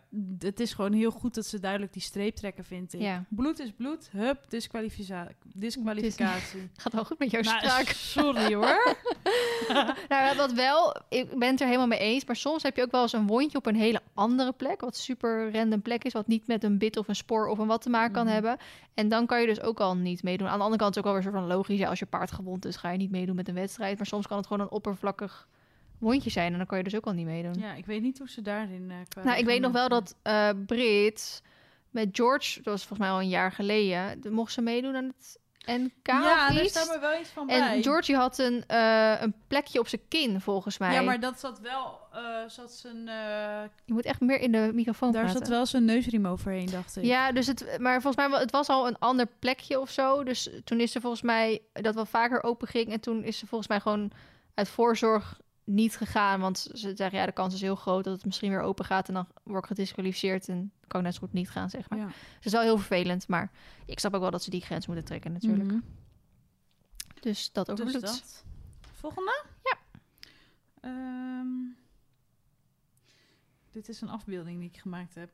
[0.47, 3.01] het is gewoon heel goed dat ze duidelijk die streep trekken, vind ik.
[3.01, 3.25] Ja.
[3.29, 4.09] Bloed is bloed.
[4.13, 6.71] Hup, disqualifica- disqualificatie.
[6.77, 8.97] Gaat wel goed met jouw Nou, sorry hoor.
[10.09, 12.25] Nou, wat wel, ik ben het er helemaal mee eens.
[12.25, 14.81] Maar soms heb je ook wel eens een wondje op een hele andere plek.
[14.81, 16.13] Wat super random plek is.
[16.13, 18.33] Wat niet met een bit of een spoor of een wat te maken kan Mhm.
[18.33, 18.57] hebben.
[18.95, 20.49] En dan kan je dus ook al niet meedoen.
[20.49, 21.79] Aan de andere kant is het ook wel weer een soort van logisch.
[21.79, 23.97] Ja, als je paard gewond is, ga je niet meedoen met een wedstrijd.
[23.97, 25.49] Maar soms kan het gewoon een oppervlakkig
[26.03, 26.53] wondjes zijn.
[26.53, 27.55] En dan kan je dus ook al niet meedoen.
[27.59, 30.15] Ja, ik weet niet hoe ze daarin uh, qua Nou, ik weet nog wel dat
[30.23, 31.43] eh Brit
[31.91, 35.05] met George, dat was volgens mij al een jaar geleden, de- mocht ze meedoen aan
[35.17, 36.71] het NK Ja, of daar iets.
[36.71, 37.57] staat me wel iets van bij.
[37.77, 40.93] En Georgie had een, eh, een plekje op zijn kin, volgens mij.
[40.95, 41.99] Ja, maar dat zat wel...
[42.13, 45.39] eh, zat zijn, eh, Je moet echt meer in de microfoon daar praten.
[45.41, 47.05] zat wel zijn neusriem overheen, dacht ik.
[47.05, 50.25] Ja, dus het, maar volgens mij, het was al een ander plekje of zo.
[50.25, 52.93] Dus toen is ze volgens mij dat wel vaker open ging.
[52.93, 54.11] En toen is ze volgens mij gewoon
[54.55, 56.41] uit voorzorg niet gegaan.
[56.41, 59.09] Want ze zeggen, ja, de kans is heel groot dat het misschien weer open gaat.
[59.09, 61.99] En dan word ik gedisqualificeerd en kan ik net zo goed niet gaan, zeg maar.
[61.99, 62.07] Ja.
[62.07, 63.51] Het is wel heel vervelend, maar
[63.87, 65.71] ik snap ook wel dat ze die grens moeten trekken natuurlijk.
[65.71, 65.81] Mhm.
[67.21, 68.45] Dus dat over Dus dat.
[68.93, 69.45] Volgende?
[69.63, 69.79] Ja.
[70.81, 71.47] Ehm,
[73.71, 75.31] dit is een afbeelding die ik gemaakt heb.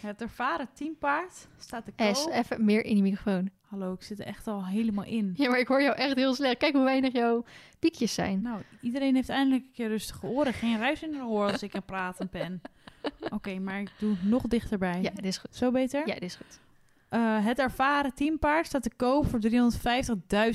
[0.00, 2.14] Het ervaren teampaard staat te koop.
[2.14, 3.50] S, even meer in die microfoon.
[3.70, 5.32] Hallo, ik zit er echt al helemaal in.
[5.36, 6.56] Ja, maar ik hoor jou echt heel slecht.
[6.56, 7.44] Kijk hoe weinig jouw
[7.78, 8.42] piekjes zijn.
[8.42, 10.52] Nou, iedereen heeft eindelijk een keer rustige oren.
[10.52, 12.60] Geen ruis in de oor als ik aan praten ben.
[13.36, 15.02] Oké, maar ik doe nog dichterbij.
[15.02, 15.54] Ja, dit is goed.
[15.54, 16.06] Zo beter?
[16.06, 16.60] Ja, dit is goed.
[17.08, 19.40] Eh, het ervaren teampaard staat te koop voor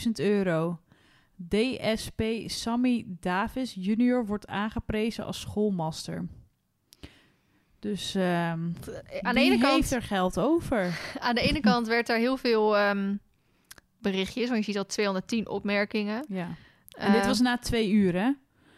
[0.06, 0.80] 350.000 euro.
[1.50, 6.28] DSP Sammy Davis junior wordt aangeprezen als schoolmaster.
[7.86, 8.60] Dus ehm
[9.22, 11.00] Aan de ene kant heeft er geld over?
[11.20, 13.16] Aan de ene kant werd er heel veel ehm,
[14.00, 16.26] berichtjes, want je ziet al 210 opmerkingen.
[16.30, 16.48] Ja.
[16.98, 18.32] En dit Eh, was na twee uur, hè?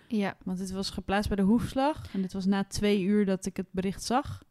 [0.07, 2.13] Ja, Want dit was geplaatst bij de hoefslag.
[2.13, 4.43] En dit was na twee uur dat ik het bericht zag.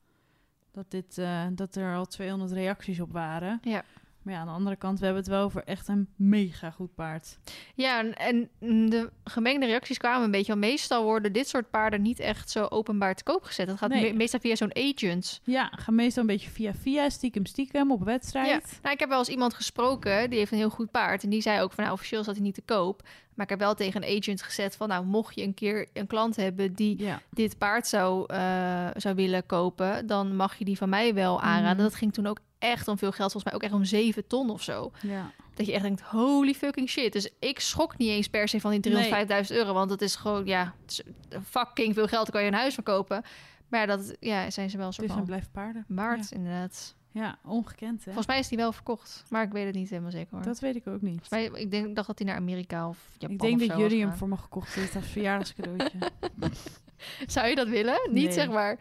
[0.72, 3.60] Dat, dit, eh, dat er al 200 reacties op waren.
[3.62, 3.84] Ja.
[4.26, 6.94] Maar ja, aan de andere kant, we hebben het wel over echt een mega goed
[6.94, 7.38] paard.
[7.74, 8.14] ja en,
[8.58, 10.52] en de gemengde reacties kwamen een beetje.
[10.52, 13.66] Want meestal worden dit soort paarden niet echt zo openbaar te koop gezet.
[13.66, 14.10] Dat gaat Nee.
[14.12, 15.40] me- meestal via zo'n agent.
[15.44, 18.46] Ja, ga meestal een beetje via via, stiekem stiekem op wedstrijd.
[18.48, 18.60] Ja.
[18.82, 21.22] Nou, ik heb wel eens iemand gesproken, die heeft een heel goed paard.
[21.22, 23.02] En die zei ook van, nou, officieel staat hij niet te koop.
[23.34, 26.06] Maar ik heb wel tegen een agent gezet van, nou, mocht je een keer een
[26.06, 27.20] klant hebben die Ja.
[27.30, 31.74] dit paard zou, eh, zou willen kopen, dan mag je die van mij wel aanraden.
[31.76, 31.82] Mhm.
[31.82, 34.50] Dat ging toen ook echt om veel geld, volgens mij ook echt om 7 ton
[34.50, 34.92] of zo.
[35.02, 35.30] ja.
[35.54, 37.12] Dat je echt denkt, holy fucking shit.
[37.12, 38.92] Dus ik schrok niet eens per se van die
[39.50, 39.72] 305.000 euro.
[39.72, 41.02] Want het is gewoon, ja, is
[41.44, 42.22] fucking veel geld.
[42.22, 43.22] Dan kan je een huis verkopen.
[43.68, 45.84] Maar ja, dat ja, zijn ze wel een Het soort is en van blijft paarden.
[45.88, 46.94] waard, inderdaad.
[47.10, 48.04] Ja, ongekend hè.
[48.04, 49.24] Volgens mij is die wel verkocht.
[49.28, 50.42] Maar ik weet het niet helemaal zeker hoor.
[50.42, 51.20] Dat weet ik ook niet.
[51.20, 53.78] Volgens mij, ik denk, dacht dat hij naar Amerika of Japan ik denk dat zo
[53.78, 55.98] jullie hem voor me gekocht heeft als verjaardagscadeautje.
[57.26, 58.00] Zou je dat willen?
[58.10, 58.32] Niet Nee.
[58.32, 58.78] zeg maar...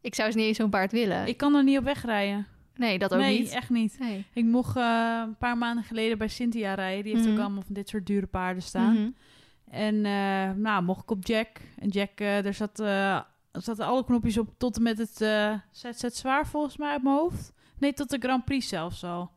[0.00, 1.26] Ik zou eens niet eens zo'n paard willen.
[1.26, 2.46] ik kan er niet op wegrijden.
[2.76, 3.48] Nee, dat ook nee, niet.
[3.50, 3.96] echt niet.
[3.98, 4.24] Nee.
[4.32, 7.04] Ik mocht eh, een paar maanden geleden bij Cynthia rijden.
[7.04, 7.34] Die heeft Mhm.
[7.36, 8.92] ook allemaal van dit soort dure paarden staan.
[8.94, 9.10] Mhm.
[9.70, 11.48] En eh, nou, mocht ik op Jack.
[11.78, 12.76] En Jack, eh daar zat,
[13.52, 15.16] zaten alle knopjes op tot en met het
[15.70, 17.52] ZZ zwaar volgens mij uit mijn hoofd.
[17.78, 19.30] Nee, tot de Grand Prix zelfs al.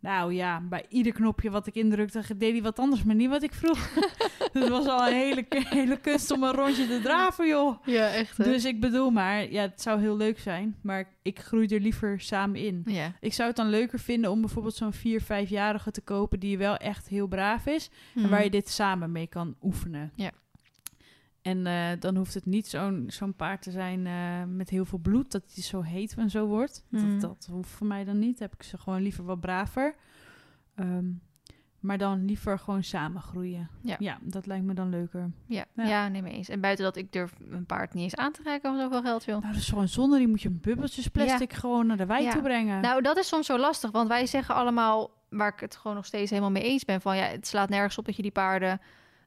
[0.00, 3.42] Nou ja, bij ieder knopje wat ik indrukte, deed hij wat anders, maar niet wat
[3.42, 3.88] ik vroeg.
[4.52, 7.86] Het was al een hele, hele kunst om een rondje te draven, joh.
[7.86, 8.36] Ja, echt.
[8.36, 8.44] hè?
[8.44, 12.20] Dus ik bedoel maar, ja, het zou heel leuk zijn, maar ik groei er liever
[12.20, 12.82] samen in.
[12.86, 13.12] Ja.
[13.20, 16.76] Ik zou het dan leuker vinden om bijvoorbeeld zo'n 4, 5-jarige te kopen die wel
[16.76, 17.90] echt heel braaf is.
[18.14, 20.12] En waar je dit samen mee kan oefenen.
[20.14, 20.22] Mhm.
[20.22, 20.30] Ja.
[21.42, 24.98] En eh, dan hoeft het niet zo'n zo'n paard te zijn eh, met heel veel
[24.98, 26.84] bloed, dat hij zo heet en zo wordt.
[26.90, 28.38] Dat, dat hoeft voor mij dan niet.
[28.38, 29.94] Heb ik ze gewoon liever wat braver.
[30.74, 31.06] Ehm,
[31.80, 33.68] maar dan liever gewoon samen groeien.
[33.98, 34.18] Ja.
[34.22, 35.30] dat lijkt me dan leuker.
[35.46, 35.84] Ja, Ja.
[35.84, 36.08] ja.
[36.08, 36.48] nee, mee eens.
[36.48, 39.24] En buiten dat, ik durf een paard niet eens aan te reiken als zoveel geld
[39.24, 39.40] wil.
[39.40, 40.18] Nou, dat is gewoon zonde.
[40.18, 42.80] Die moet je een bubbeltjes plastic gewoon naar de wei toe brengen.
[42.80, 46.06] Nou, dat is soms zo lastig, want wij zeggen allemaal, waar ik het gewoon nog
[46.06, 48.80] steeds helemaal mee eens ben, van ja, het slaat nergens op dat je die paarden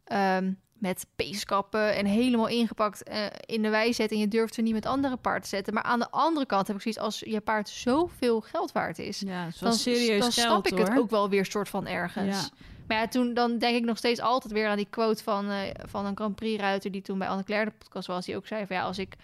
[0.04, 4.62] ehm, met peeskappen en helemaal ingepakt eh, in de wei zet en je durft ze
[4.62, 5.74] niet met andere paarden te zetten.
[5.74, 9.20] Maar aan de andere kant heb ik zoiets, als je paard zoveel geld waard is,
[9.20, 10.88] ja, is dan, serieus dan geld, snap ik hoor.
[10.90, 12.42] het ook wel weer soort van ergens.
[12.42, 12.50] Ja.
[12.88, 15.70] Maar ja, toen dan denk ik nog steeds altijd weer aan die quote van, eh,
[15.88, 18.48] van een Grand Prix ruiter die toen bij Anne Claire de podcast was, die ook
[18.48, 19.16] zei van ja, als ik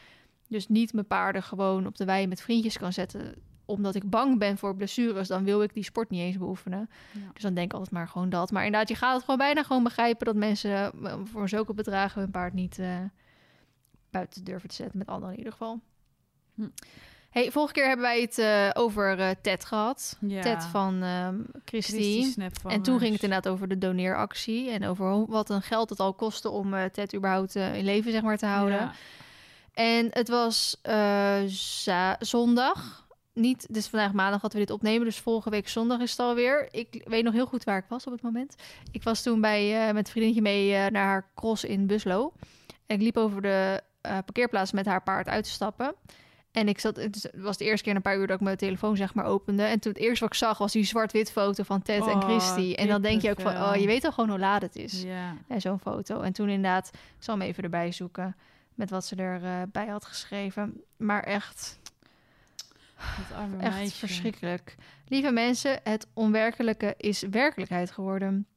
[0.47, 3.35] dus niet mijn paarden gewoon op de wei met vriendjes kan zetten,
[3.69, 6.89] omdat ik bang ben voor blessures, dan wil ik die sport niet eens beoefenen.
[7.11, 7.31] Ja.
[7.33, 8.51] Dus dan denk ik altijd maar gewoon dat.
[8.51, 12.21] Maar inderdaad, je gaat het gewoon bijna gewoon begrijpen dat mensen eh, voor zulke bedragen
[12.21, 12.97] hun paard niet eh,
[14.09, 15.79] buiten durven te zetten, met anderen in ieder geval.
[16.55, 16.67] Hm.
[17.29, 20.17] Hey, vorige keer hebben wij het eh, over Ted gehad.
[20.19, 20.41] Ja.
[20.41, 21.03] Ted van.
[21.65, 22.75] Christy Snapvangers.
[22.75, 26.13] En toen ging het inderdaad over de doneeractie en over wat een geld het al
[26.13, 28.79] kostte om Ted überhaupt in leven zeg maar te houden.
[28.79, 28.91] Ja.
[29.73, 30.81] En het was
[32.19, 33.07] zondag.
[33.39, 35.05] Niet, dus vandaag maandag dat we dit opnemen.
[35.05, 36.67] Dus vorige week zondag is het alweer.
[36.71, 38.55] Ik weet nog heel goed waar ik was op het moment.
[38.91, 42.33] Ik was toen bij, eh, met een vriendinnetje mee eh, naar haar cross in Buslo.
[42.85, 45.95] En ik liep over de eh, parkeerplaats met haar paard uit te stappen.
[46.51, 48.57] En ik zat, het was de eerste keer in een paar uur dat ik mijn
[48.57, 49.63] telefoon zeg maar opende.
[49.63, 52.21] En toen het eerste wat ik zag was die zwart-wit foto van Ted en Oh,
[52.21, 52.73] Christy.
[52.73, 55.05] En dan denk je ook van, oh, je weet al gewoon hoe laat het is.
[55.47, 56.21] En zo'n foto.
[56.21, 58.35] En toen inderdaad, ik zal hem even erbij zoeken
[58.73, 60.81] met wat ze erbij bij had geschreven.
[60.97, 61.79] Maar echt,
[62.99, 63.95] Dat arme echt meisje.
[63.95, 64.75] verschrikkelijk.
[65.07, 68.47] Lieve mensen, het onwerkelijke is werkelijkheid geworden.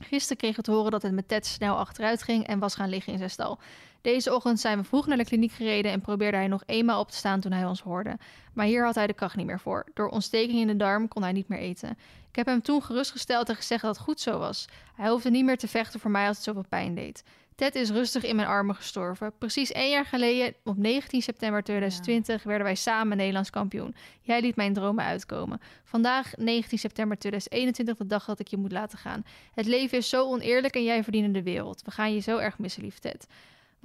[0.00, 2.88] Gisteren kreeg we te horen dat het met Ted snel achteruit ging en was gaan
[2.88, 3.58] liggen in zijn stal.
[4.00, 7.10] Deze ochtend zijn we vroeg naar de kliniek gereden en probeerde hij nog eenmaal op
[7.10, 8.18] te staan toen hij ons hoorde.
[8.52, 9.86] Maar hier had hij de kracht niet meer voor.
[9.94, 11.90] Door ontsteking in de darm kon hij niet meer eten.
[12.28, 14.68] Ik heb hem toen gerustgesteld en gezegd dat het goed zo was.
[14.94, 17.24] Hij hoefde niet meer te vechten voor mij als het zoveel pijn deed.
[17.56, 19.32] Ted is rustig in mijn armen gestorven.
[19.38, 23.94] Precies één jaar geleden, op 19 september 2020, werden wij samen Nederlands kampioen.
[24.20, 25.60] Jij liet mijn dromen uitkomen.
[25.84, 29.24] Vandaag, 19 september 2021, de dag dat ik je moet laten gaan.
[29.54, 31.82] Het leven is zo oneerlijk en jij verdient de wereld.
[31.84, 33.26] We gaan je zo erg missen, lief Ted.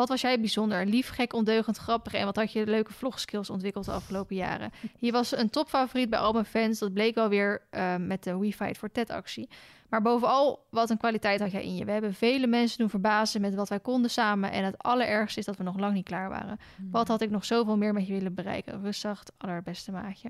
[0.01, 0.85] Wat was jij bijzonder?
[0.85, 4.71] Lief, gek, ondeugend, grappig en wat had je leuke vlogskills ontwikkeld de afgelopen jaren.
[4.97, 6.79] Je was een topfavoriet bij al mijn fans.
[6.79, 9.49] Dat bleek alweer uh, met de We Fight for Ted actie.
[9.89, 11.85] Maar bovenal, wat een kwaliteit had jij in je.
[11.85, 14.51] We hebben vele mensen doen verbazen met wat wij konden samen.
[14.51, 16.59] En het allerergste is dat we nog lang niet klaar waren.
[16.91, 18.81] Wat had ik nog zoveel meer met je willen bereiken?
[18.81, 20.29] Rustig, allerbeste maatje.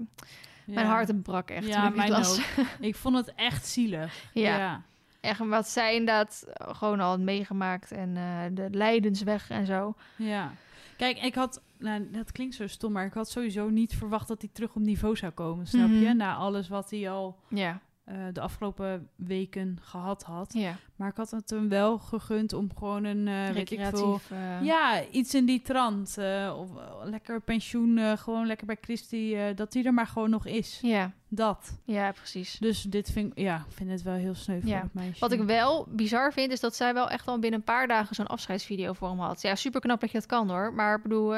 [0.66, 1.68] Mijn hart brak echt.
[1.68, 2.38] Ja, ik mijn ook.
[2.80, 4.30] Ik vond het echt zielig.
[4.34, 4.58] Ja.
[4.58, 4.82] ja.
[5.22, 7.92] Echt wat zij inderdaad gewoon al had meegemaakt.
[7.92, 9.94] En eh, de lijdensweg en zo.
[10.16, 10.54] Ja.
[10.98, 14.42] Kijk, ik had, nou, dat klinkt zo stom, maar ik had sowieso niet verwacht dat
[14.42, 16.00] hij terug op niveau zou komen, snap Mhm.
[16.00, 16.14] je?
[16.14, 17.80] Na alles wat hij al Ja,
[18.12, 20.54] eh, de afgelopen weken gehad had.
[20.54, 20.76] ja.
[20.96, 23.90] Maar ik had het hem wel gegund om gewoon een, eh weet ik veel...
[23.90, 24.32] Recreatief.
[24.32, 26.18] eh, Ja, iets in die trant.
[26.58, 26.70] of
[27.04, 30.80] lekker pensioen, gewoon lekker bij Christy, eh, dat hij er maar gewoon nog is.
[30.82, 31.78] ja, Dat.
[31.86, 32.58] ja, precies.
[32.60, 34.82] Dus dit vind ik, ja, vind het wel heel sneu voor Ja.
[34.82, 35.20] het meisje.
[35.20, 38.16] Wat ik wel bizar vind, is dat zij wel echt al binnen een paar dagen
[38.16, 39.42] zo'n afscheidsvideo voor hem had.
[39.42, 40.74] Ja, super knap dat je dat kan hoor.
[40.74, 41.36] Maar ik bedoel,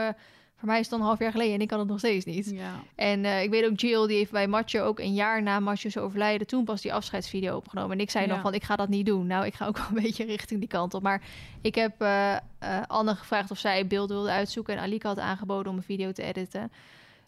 [0.64, 2.26] voor mij is het dan een half jaar geleden en ik kan het nog steeds
[2.26, 2.50] niet.
[2.50, 2.72] Ja.
[2.96, 5.98] En eh, ik weet ook, Jill, die heeft bij Macho ook een jaar na Macho's
[5.98, 7.92] overlijden, toen pas die afscheidsvideo opgenomen.
[7.92, 8.32] En ik zei Ja.
[8.34, 9.28] nog van, ik ga dat niet doen.
[9.28, 11.02] Nou, ik ga ook wel een beetje richting die kant op.
[11.02, 11.22] Maar
[11.62, 12.40] ik heb eh, eh,
[12.88, 14.76] Anne gevraagd of zij beelden wilde uitzoeken.
[14.76, 16.72] En Alika had aangeboden om een video te editen.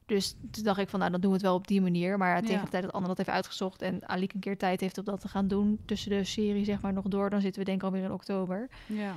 [0.06, 2.18] Dus toen dacht ik van, nou, dan doen we het wel op die manier.
[2.18, 4.98] Maar tegen de tijd dat Anne dat heeft uitgezocht en Alika een keer tijd heeft
[4.98, 7.66] om dat te gaan doen, tussen de serie zeg maar nog door, dan zitten we
[7.68, 8.70] denk ik alweer in oktober.
[8.86, 9.14] ja.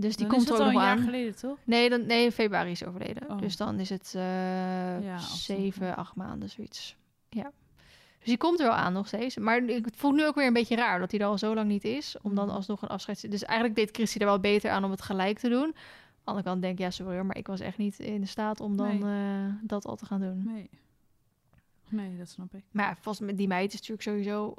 [0.00, 1.02] Dus die Dan komt er nog een jaar aan.
[1.04, 1.58] geleden, toch?
[1.64, 3.30] Nee, dan, nee, februari is overleden.
[3.30, 3.38] Oh.
[3.38, 4.22] Dus dan is het eh,
[5.02, 6.96] Ja, alsnog, zeven, acht maanden, zoiets.
[7.28, 7.52] Ja.
[8.18, 9.36] Dus die komt er wel aan nog steeds.
[9.36, 11.68] Maar ik voel nu ook weer een beetje raar dat hij er al zo lang
[11.68, 12.16] niet is.
[12.22, 12.54] Om dan Mhm.
[12.54, 13.30] alsnog een afscheid...
[13.30, 15.64] Dus eigenlijk deed Christy er wel beter aan om het gelijk te doen.
[15.64, 18.26] Aan de andere kant denk ik, ja, sorry maar ik was echt niet in de
[18.26, 20.42] staat om dan eh, dat al te gaan doen.
[20.44, 20.70] Nee.
[21.88, 22.64] Nee, dat snap ik.
[22.70, 24.54] Maar ja, vast met die meid is natuurlijk sowieso...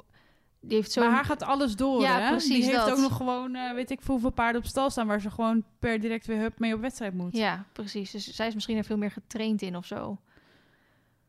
[0.60, 1.00] Die heeft zo...
[1.00, 2.28] Maar haar gaat alles door, Ja, hè?
[2.30, 2.90] precies Die heeft dat.
[2.90, 5.06] ook nog gewoon, eh, weet ik veel hoeveel paarden op stal staan...
[5.06, 7.36] waar ze gewoon per direct weer hup mee op wedstrijd moet.
[7.36, 8.10] Ja, precies.
[8.10, 10.18] Dus zij is misschien er veel meer getraind in of zo.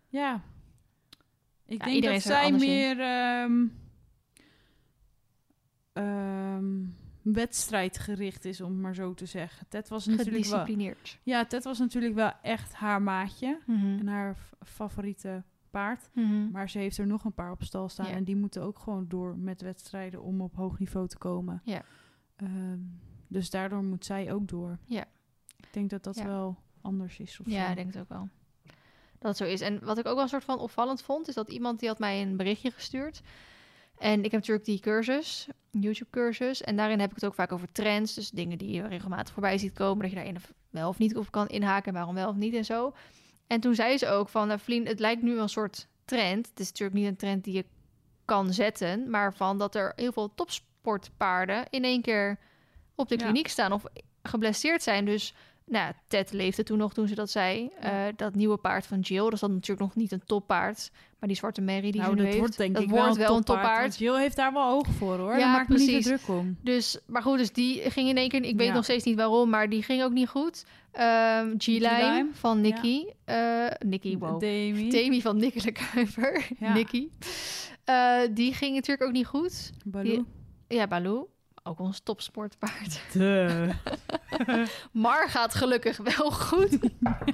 [0.08, 0.42] Ja.
[1.66, 3.66] Ik Ja, denk dat zij meer ehm,
[5.94, 6.66] ehm,
[7.22, 9.68] wedstrijdgericht is, om het maar zo te zeggen.
[9.70, 10.42] Ted was natuurlijk wel...
[10.44, 11.20] Gedisciplineerd.
[11.24, 13.60] Ja, Ted was natuurlijk wel echt haar maatje.
[13.66, 14.00] Mhm.
[14.00, 16.10] En haar favoriete paard.
[16.14, 16.52] Mhm.
[16.52, 18.08] Maar ze heeft er nog een paar op stal staan.
[18.08, 18.14] Ja.
[18.14, 21.62] En die moeten ook gewoon door met wedstrijden om op hoog niveau te komen.
[21.64, 21.82] Ja.
[22.36, 22.80] Ehm,
[23.28, 24.78] dus daardoor moet zij ook door.
[24.86, 25.06] Ja.
[25.58, 26.26] Ik denk dat dat Ja.
[26.26, 27.40] wel anders is.
[27.40, 27.70] Of Ja, zo.
[27.70, 28.30] ik denk het ook wel.
[29.20, 29.62] Dat het zo is.
[29.62, 32.00] En wat ik ook wel een soort van opvallend vond, is dat iemand die had
[32.00, 33.22] mij een berichtje gestuurd.
[33.98, 36.62] En ik heb natuurlijk die cursus, YouTube-cursus.
[36.62, 38.14] En daarin heb ik het ook vaak over trends.
[38.14, 40.02] Dus dingen die je regelmatig voorbij ziet komen.
[40.02, 41.88] Dat je daarin of wel of niet op kan inhaken.
[41.88, 42.94] En waarom wel of niet en zo.
[43.52, 46.48] En toen zei ze ook van, nou, Vlien, het lijkt nu een soort trend.
[46.50, 47.66] Het is natuurlijk niet een trend die je
[48.26, 49.10] kan zetten.
[49.10, 52.40] Maar van dat er heel veel topsportpaarden in één keer
[52.96, 53.24] op de Ja.
[53.24, 53.72] kliniek staan.
[53.72, 53.84] Of
[54.24, 55.06] geblesseerd zijn.
[55.06, 55.34] Dus
[55.66, 57.70] nou, ja, Ted leefde toen nog toen ze dat zei.
[57.80, 60.92] Eh, dat nieuwe paard van Jill, dat is dan natuurlijk nog niet een toppaard.
[61.20, 63.18] Maar die zwarte Mary die nou, ze nu dat heeft, wordt denk dat ik wordt
[63.18, 63.98] wel een toppaard.
[63.98, 65.32] Jill heeft daar wel ogen voor, hoor.
[65.32, 66.06] Ja, Daar maak ik me niet precies.
[66.08, 66.58] zo druk om.
[66.64, 68.44] Dus, maar goed, dus die ging in één keer...
[68.44, 68.74] Ik weet Ja.
[68.74, 70.66] nog steeds niet waarom, maar die ging ook niet goed.
[70.92, 73.06] Ehm G-Lime van Nicky.
[73.26, 74.40] eh Nicky, wow.
[74.40, 74.90] Demi.
[74.90, 76.48] Demi van Nicky de Kuiper.
[76.60, 76.74] Ja.
[76.78, 77.08] Nicky.
[77.84, 79.72] Eh, die ging natuurlijk ook niet goed.
[79.86, 80.26] Baloo.
[80.68, 81.30] Ja, Baloo.
[81.64, 83.02] Ook ons topsportpaard.
[84.38, 84.66] De.
[84.92, 86.78] Maar gaat gelukkig wel goed.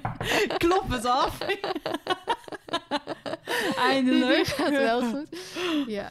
[0.58, 1.38] Klop het af.
[3.48, 4.46] Die Eindelijk.
[4.48, 5.28] gaat wel goed.
[5.88, 6.10] Ja.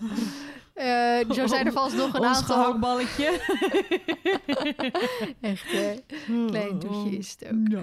[0.75, 2.57] Eh, zo zijn er vast nog een Ons aantal...
[2.57, 3.41] gehaktballetje.
[5.41, 5.95] Echt, hè?
[6.47, 7.67] Klein douche is het ook.
[7.69, 7.81] Ja.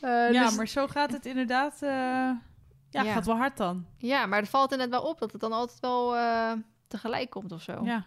[0.00, 1.74] Eh, ja, dus- maar zo gaat het inderdaad.
[1.82, 3.12] eh, ja, Ja.
[3.12, 3.86] gaat wel hard dan.
[3.98, 6.16] ja, maar het valt inderdaad wel op dat het dan altijd wel
[6.88, 7.72] tegelijk komt of zo.
[7.84, 8.06] Ja.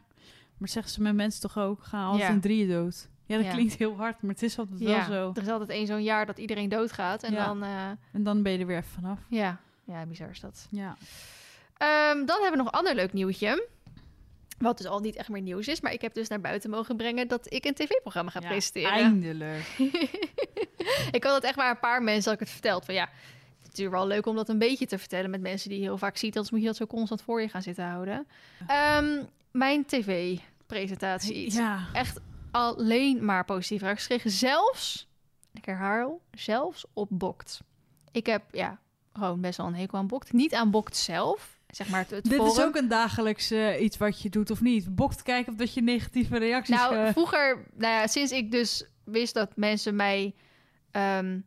[0.58, 2.30] Maar zeggen ze met mensen toch ook, gaan altijd Ja.
[2.34, 3.10] in drieën dood.
[3.32, 3.52] Ja, dat Ja.
[3.52, 5.32] klinkt heel hard, maar het is altijd wel zo.
[5.36, 7.24] er is altijd één zo'n jaar dat iedereen doodgaat.
[7.24, 9.20] En dan, eh, En dan ben je er weer even vanaf.
[9.30, 9.60] ja.
[9.84, 10.68] ja, bizar is dat.
[10.72, 10.96] Ja.
[11.78, 13.68] Ehm, dan hebben we nog een ander leuk nieuwtje.
[14.58, 15.82] Wat dus al niet echt meer nieuws is.
[15.82, 18.92] Maar ik heb dus naar buiten mogen brengen dat ik een tv-programma ga Ja, presenteren.
[18.92, 19.64] Eindelijk.
[21.18, 22.86] ik had het echt maar een paar mensen had ik het verteld.
[22.86, 25.70] Van ja, het is natuurlijk wel leuk om dat een beetje te vertellen met mensen
[25.70, 26.34] die je heel vaak ziet.
[26.36, 28.28] Anders moet je dat zo constant voor je gaan zitten houden.
[28.68, 31.54] Ehm, mijn tv-presentatie.
[31.54, 31.80] Ja.
[31.94, 32.20] Echt
[32.52, 34.32] alleen maar positieve reacties gekregen.
[34.32, 35.08] Zelfs,
[35.54, 37.62] ik herhaal, zelfs op Bokt.
[38.12, 38.80] Ik heb ja,
[39.14, 40.34] gewoon best wel een hekel aan Bokt.
[40.34, 41.60] Niet aan Bokt zelf.
[41.68, 44.62] Zeg maar het, het Dit is ook een dagelijks eh, iets wat je doet of
[44.62, 44.96] niet.
[44.96, 46.76] Bokt kijken of dat je negatieve reacties...
[46.76, 50.36] Nou, eh, vroeger, nou ja, sinds ik dus wist dat mensen mij,
[50.92, 51.40] ehm,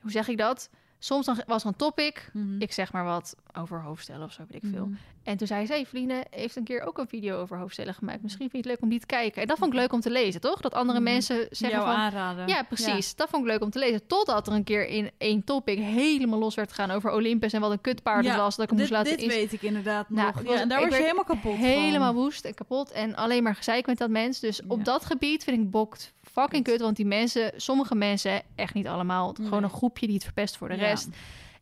[0.00, 0.70] hoe zeg ik dat?
[0.98, 2.60] Soms dan was er een topic, mhm.
[2.60, 4.86] ik zeg maar wat over hoofdstellen of zo, weet ik veel.
[4.86, 4.96] Mhm.
[5.22, 8.22] En toen zei ze, hey, heeft een keer ook een video over hoofdstellen gemaakt.
[8.22, 9.42] Misschien vind je het leuk om die te kijken.
[9.42, 10.60] En dat vond ik leuk om te lezen, toch?
[10.60, 11.10] Dat andere Mhm.
[11.10, 12.48] mensen zeggen Jou van, aanraden.
[12.48, 13.14] ja, precies.
[13.14, 14.06] Dat vond ik leuk om te lezen.
[14.06, 17.70] Totdat er een keer in één topic helemaal los werd gegaan over Olympus en wat
[17.70, 18.56] een kutpaard het was.
[18.56, 20.42] Dat ik hem dit, moest laten dit weet ik inderdaad Nou, nog.
[20.42, 22.22] Ja, was- en daar was je helemaal kapot helemaal van.
[22.22, 24.40] woest en kapot en alleen maar gezeik met dat mens.
[24.40, 26.80] Dus op dat gebied vind ik Bokt fucking Kut.
[26.80, 30.68] Want die mensen, sommige mensen, echt niet allemaal, gewoon een groepje die het verpest voor
[30.68, 30.80] de Ja.
[30.80, 31.08] rest.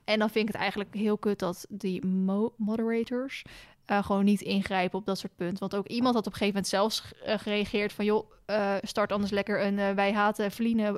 [0.04, 3.42] En dan vind ik het eigenlijk heel kut dat die mo- moderators
[3.84, 5.58] eh, gewoon niet ingrijpen op dat soort punten.
[5.58, 8.04] Want ook iemand had op een gegeven moment zelfs eh, gereageerd van...
[8.04, 10.50] joh, eh, start anders lekker een eh, wij haten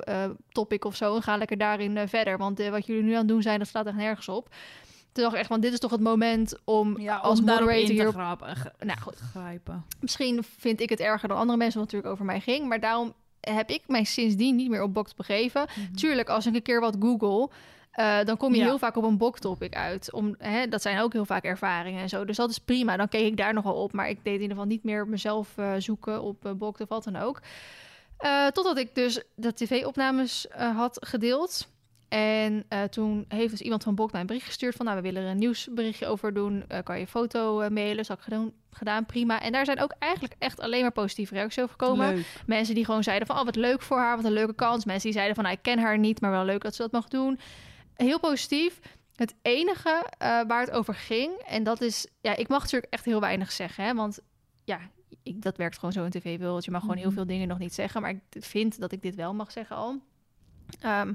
[0.03, 1.15] eh, topic of zo...
[1.15, 2.37] en ga lekker daarin verder.
[2.37, 4.49] Want wat jullie nu aan het doen zijn, dat slaat echt nergens op.
[5.11, 7.73] Toen dacht ik echt van, dit is toch het moment om Ja, als om moderator
[7.75, 8.13] in te hier...
[8.79, 9.85] Nou goed, grijpen.
[9.99, 12.67] Misschien vind ik het erger dan andere mensen, wat natuurlijk over mij ging.
[12.67, 15.67] Maar daarom heb ik mij sindsdien niet meer op Bokt begeven.
[15.95, 17.49] Tuurlijk, als ik een keer wat google,
[17.91, 18.65] eh, dan kom je Ja.
[18.65, 20.13] heel vaak op een Bok-topic uit.
[20.13, 22.25] Om, hè, dat zijn ook heel vaak ervaringen en zo.
[22.25, 22.97] Dus dat is prima.
[22.97, 23.93] Dan keek ik daar nogal op.
[23.93, 26.89] Maar ik deed in ieder geval niet meer mezelf eh, zoeken op uh, Bokt of
[26.89, 27.41] wat dan ook.
[28.53, 31.67] Totdat ik dus de tv-opnames had gedeeld.
[32.09, 34.85] En toen heeft dus iemand van Bok mij een bericht gestuurd van...
[34.85, 36.63] nou, we willen er een nieuwsberichtje over doen.
[36.83, 38.05] Kan je foto mailen?
[38.07, 39.41] Had ik gedaan, gedaan, prima.
[39.41, 42.13] En daar zijn ook eigenlijk echt alleen maar positieve reacties over gekomen.
[42.15, 42.25] Leuk.
[42.45, 44.85] Mensen die gewoon zeiden van, oh, wat leuk voor haar, wat een leuke kans.
[44.85, 46.91] Mensen die zeiden van, nou, ik ken haar niet, maar wel leuk dat ze dat
[46.91, 47.39] mag doen.
[47.95, 48.79] Heel positief.
[49.15, 53.05] Het enige eh, waar het over ging, en dat is, ja, ik mag natuurlijk echt
[53.05, 54.19] heel weinig zeggen, hè, want
[54.63, 54.79] ja,
[55.23, 56.65] ik, dat werkt gewoon zo in tv-wereld.
[56.65, 57.15] Je mag gewoon heel Mhm.
[57.15, 60.01] veel dingen nog niet zeggen, maar ik vind dat ik dit wel mag zeggen al.
[60.79, 61.13] Ehm,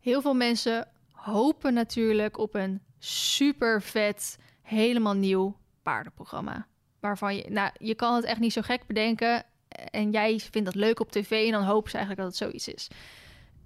[0.00, 6.66] heel veel mensen hopen natuurlijk op een super vet, helemaal nieuw paardenprogramma.
[7.04, 9.44] Waarvan je, nou, je kan het echt niet zo gek bedenken.
[9.90, 12.68] En jij vindt dat leuk op tv en dan hopen ze eigenlijk dat het zoiets
[12.68, 12.88] is.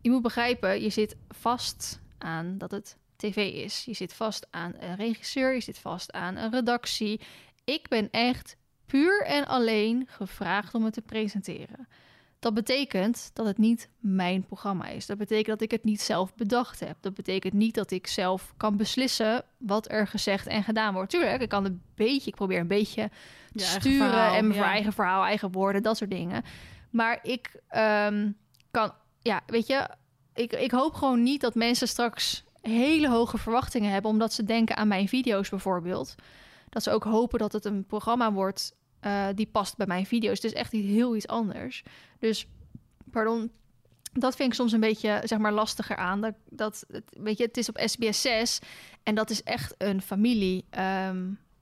[0.01, 3.85] Je moet begrijpen, je zit vast aan dat het tv is.
[3.85, 7.21] Je zit vast aan een regisseur, je zit vast aan een redactie.
[7.65, 11.89] Ik ben echt puur en alleen gevraagd om het te presenteren.
[12.39, 15.07] Dat betekent dat het niet mijn programma is.
[15.07, 16.97] Dat betekent dat ik het niet zelf bedacht heb.
[17.01, 21.11] Dat betekent niet dat ik zelf kan beslissen wat er gezegd en gedaan wordt.
[21.11, 23.11] Tuurlijk, ik kan een beetje, ik probeer een beetje
[23.53, 24.67] te sturen verhaal, en mijn ja.
[24.67, 26.43] eigen verhaal, eigen woorden, dat soort dingen.
[26.91, 28.31] Maar ik ehm,
[28.71, 29.89] kan, ja, weet je,
[30.35, 34.77] ik, ik hoop gewoon niet dat mensen straks hele hoge verwachtingen hebben, omdat ze denken
[34.77, 36.15] aan mijn video's bijvoorbeeld.
[36.69, 40.43] Dat ze ook hopen dat het een programma wordt eh, die past bij mijn video's.
[40.43, 41.83] Het is echt iets heel iets anders.
[42.19, 42.47] Dus,
[43.11, 43.51] pardon,
[44.13, 46.21] dat vind ik soms een beetje zeg maar lastiger aan.
[46.21, 48.59] Dat, dat weet je, het is op SBS 6
[49.03, 51.17] en dat is echt een familie, ehm,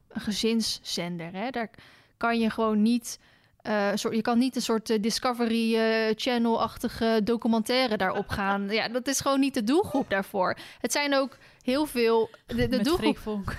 [0.08, 1.32] een gezinszender.
[1.32, 1.50] Hè?
[1.50, 1.70] Daar
[2.16, 3.18] kan je gewoon niet.
[3.66, 8.68] Eh, soort, je kan niet een soort eh, Discovery eh, Channel-achtige documentaire daarop gaan.
[8.76, 10.56] Ja, dat is gewoon niet de doelgroep daarvoor.
[10.80, 12.30] Het zijn ook heel veel.
[12.46, 13.54] De, doelgroep,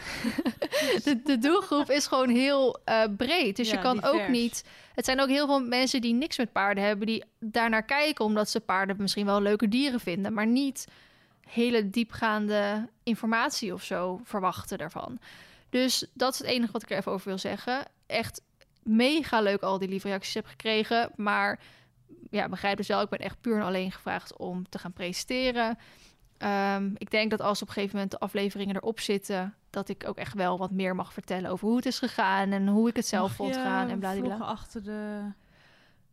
[1.04, 2.80] de, de doelgroep is gewoon heel
[3.18, 3.56] breed.
[3.56, 4.14] Dus Ja, je kan divers.
[4.14, 4.64] ook niet.
[4.94, 8.50] Het zijn ook heel veel mensen die niks met paarden hebben, die daarnaar kijken omdat
[8.50, 10.88] ze paarden misschien wel leuke dieren vinden, maar niet
[11.48, 15.20] hele diepgaande informatie of zo verwachten daarvan.
[15.70, 17.86] Dus dat is het enige wat ik er even over wil zeggen.
[18.06, 18.42] Echt
[18.88, 21.60] mega leuk al die lieve reacties heb gekregen, maar
[22.30, 25.78] ja, begrijp dus wel, ik ben echt puur en alleen gevraagd om te gaan presenteren.
[26.38, 30.04] Ehm, ik denk dat als op een gegeven moment de afleveringen erop zitten, dat ik
[30.08, 32.96] ook echt wel wat meer mag vertellen over hoe het is gegaan en hoe ik
[32.96, 35.32] het zelf vond gaan en vloggen achter de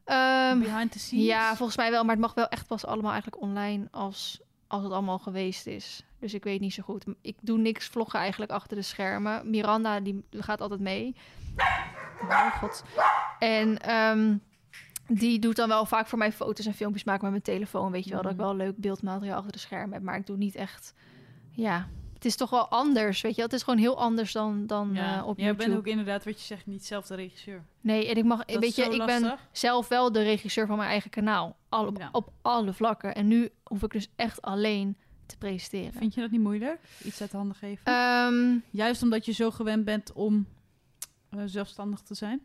[0.05, 1.27] Ehm, behind the scenes?
[1.27, 4.83] ja, volgens mij wel, maar het mag wel echt pas allemaal eigenlijk online als, als
[4.83, 6.05] het allemaal geweest is.
[6.19, 7.05] Dus ik weet niet zo goed.
[7.21, 9.51] Ik doe niks vloggen eigenlijk achter de schermen.
[9.51, 11.17] Miranda, die gaat altijd mee.
[12.61, 12.85] God.
[13.39, 14.37] En ehm,
[15.09, 17.93] die doet dan wel vaak voor mij foto's en filmpjes maken met mijn telefoon.
[17.93, 18.47] Weet je wel, dat ik Mhm.
[18.47, 20.03] wel leuk beeldmateriaal achter de schermen heb.
[20.03, 20.95] Maar ik doe niet echt,
[21.51, 23.37] ja, het is toch wel anders, weet je.
[23.37, 23.47] wel.
[23.47, 25.67] Het is gewoon heel anders dan, dan Ja, eh, op jij YouTube.
[25.69, 27.63] bent ook inderdaad, wat je zegt, niet zelf de regisseur.
[27.81, 30.91] Nee, en ik mag, Dat weet je, ik ben zelf wel de regisseur van mijn
[30.91, 31.57] eigen kanaal.
[31.69, 32.09] Al, op, Ja.
[32.13, 33.15] op alle vlakken.
[33.15, 34.97] En nu hoef ik dus echt alleen
[35.27, 35.93] te presenteren.
[35.93, 36.79] Vind je dat niet moeilijk?
[37.05, 37.85] Iets uit de handen geven?
[37.85, 40.47] Ehm, Juist omdat je zo gewend bent om
[41.39, 42.41] eh, zelfstandig te zijn?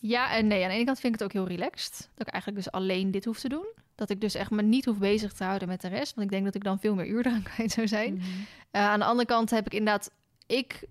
[0.00, 0.62] ja en nee.
[0.62, 2.10] Aan de ene kant vind ik het ook heel relaxed.
[2.14, 3.66] Dat ik eigenlijk dus alleen dit hoef te doen.
[3.94, 6.14] Dat ik dus echt me niet hoef bezig te houden met de rest.
[6.14, 8.14] Want ik denk dat ik dan veel meer uur eraan kwijt zou zijn.
[8.14, 8.24] Mhm.
[8.70, 10.10] Eh, aan de andere kant heb ik inderdaad...
[10.46, 10.84] Ik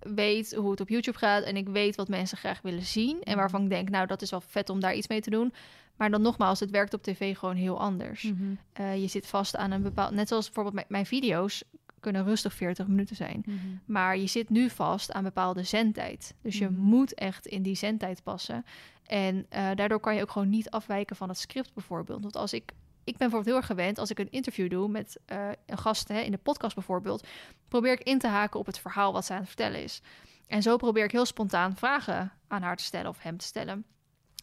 [0.00, 3.22] weet hoe het op YouTube gaat en ik weet wat mensen graag willen zien.
[3.22, 5.52] En waarvan ik denk, nou, dat is wel vet om daar iets mee te doen.
[5.96, 8.22] Maar dan nogmaals, het werkt op tv gewoon heel anders.
[8.22, 8.54] Mhm.
[8.72, 10.10] Eh, je zit vast aan een bepaald...
[10.12, 11.64] Net zoals bijvoorbeeld mijn video's
[12.00, 13.42] kunnen rustig 40 minuten zijn.
[13.46, 13.56] Mhm.
[13.84, 16.34] Maar je zit nu vast aan bepaalde zendtijd.
[16.42, 16.80] Dus je Mhm.
[16.80, 18.64] moet echt in die zendtijd passen.
[19.06, 22.22] En eh, daardoor kan je ook gewoon niet afwijken van het script bijvoorbeeld.
[22.22, 22.72] Want als ik...
[23.04, 26.08] Ik ben bijvoorbeeld heel erg gewend als ik een interview doe met eh, een gast
[26.08, 27.26] hè, in de podcast bijvoorbeeld.
[27.68, 30.00] Probeer ik in te haken op het verhaal wat zij aan het vertellen is.
[30.46, 33.84] En zo probeer ik heel spontaan vragen aan haar te stellen of hem te stellen.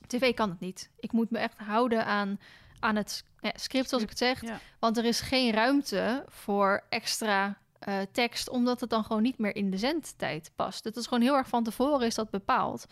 [0.07, 0.91] TV kan het niet.
[0.99, 2.39] Ik moet me echt houden aan,
[2.85, 4.41] aan het ja, script, zoals ik het zeg.
[4.41, 4.59] Ja.
[4.79, 9.55] Want er is geen ruimte voor extra eh, tekst, omdat het dan gewoon niet meer
[9.55, 10.83] in de zendtijd past.
[10.83, 12.85] Het is gewoon heel erg van tevoren is dat bepaald.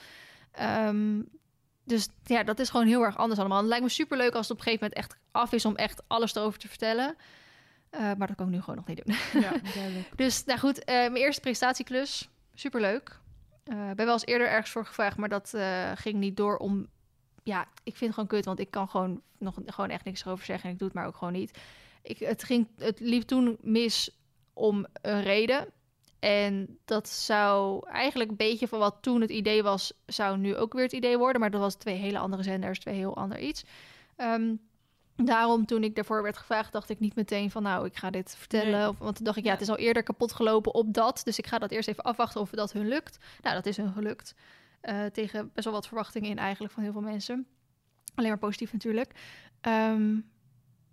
[0.51, 1.21] Ehm,
[1.83, 3.57] dus ja, dat is gewoon heel erg anders allemaal.
[3.57, 6.03] Het lijkt me superleuk als het op een gegeven moment echt af is om echt
[6.07, 7.15] alles erover te vertellen.
[7.89, 9.41] Eh, maar dat kan ik nu gewoon nog niet doen.
[9.41, 10.09] ja, duidelijk.
[10.15, 13.21] Dus nou goed, eh, mijn eerste presentatieklus, superleuk.
[13.63, 15.53] Ik ben wel eens eerder ergens voor gevraagd, maar dat
[15.95, 16.87] ging niet door om...
[17.43, 20.45] Ja, ik vind het gewoon kut, want ik kan gewoon nog gewoon echt niks erover
[20.45, 20.65] zeggen.
[20.65, 21.59] En ik doe het maar ook gewoon niet.
[22.01, 24.17] Ik, het, ging, het liep toen mis
[24.53, 25.67] om een reden.
[26.19, 30.73] En dat zou eigenlijk een beetje van wat toen het idee was, zou nu ook
[30.73, 31.41] weer het idee worden.
[31.41, 33.63] Maar dat was twee hele andere zenders, twee heel ander iets.
[34.15, 34.55] Ehm,
[35.15, 38.35] daarom, toen ik daarvoor werd gevraagd, dacht ik niet meteen van nou, ik ga dit
[38.37, 38.79] vertellen.
[38.79, 38.87] Nee.
[38.87, 39.51] Of, want toen dacht ik, Ja.
[39.51, 41.21] het is al eerder kapot gelopen op dat.
[41.23, 43.17] Dus ik ga dat eerst even afwachten of dat hun lukt.
[43.41, 44.35] Nou, dat is hun gelukt.
[44.83, 47.47] Eh, tegen best wel wat verwachtingen in eigenlijk van heel veel mensen.
[48.15, 49.11] Alleen maar positief natuurlijk.
[49.61, 50.15] Ehm,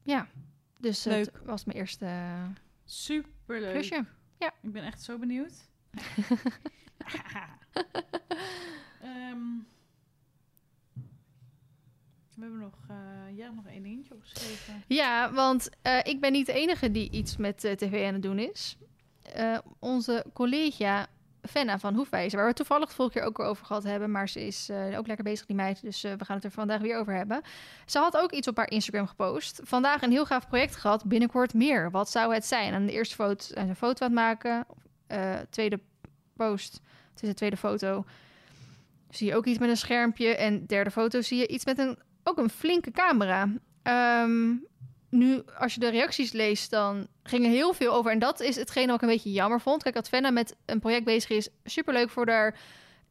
[0.03, 0.29] ja,
[0.79, 1.41] dus het Leuk.
[1.45, 2.45] was mijn eerste eh,
[2.85, 3.73] Superleuk.
[3.73, 4.05] klusje.
[4.63, 5.53] Ik ben echt zo benieuwd.
[9.03, 9.39] Ehm,
[12.35, 12.97] we hebben nog, eh
[13.37, 14.85] jij hebt nog één dingetje opgeschreven.
[14.87, 15.71] Ja, want
[16.03, 18.77] ik ben niet de enige die iets met tv aan het doen is.
[19.79, 21.07] Onze collega
[21.51, 24.47] Fenna van Hoefwijzer, waar we toevallig de vorige keer ook over gehad hebben, maar ze
[24.47, 26.99] is eh, ook lekker bezig, die meid, dus eh, we gaan het er vandaag weer
[26.99, 27.43] over hebben.
[27.87, 29.61] Ze had ook iets op haar Instagram gepost.
[29.65, 31.91] Vandaag een heel gaaf project gehad, binnenkort meer.
[31.91, 32.73] Wat zou het zijn?
[32.73, 34.67] En de eerste foto ze een foto aan het maken.
[35.07, 35.81] Eh, tweede
[36.37, 36.81] post,
[37.13, 38.05] het is de tweede foto,
[39.11, 40.37] zie je ook iets met een schermpje.
[40.37, 43.49] En derde foto zie je iets met een, ook een flinke camera.
[43.83, 44.53] Ehm,
[45.11, 48.11] nu, als je de reacties leest, dan ging er heel veel over.
[48.11, 49.83] En dat is hetgene wat ik een beetje jammer vond.
[49.83, 52.59] Kijk, dat Fenna met een project bezig is, superleuk voor haar.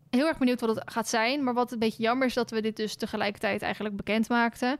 [0.09, 1.43] Heel erg benieuwd wat het gaat zijn.
[1.43, 4.77] Maar wat een beetje jammer is, dat we dit dus tegelijkertijd eigenlijk bekend maakten.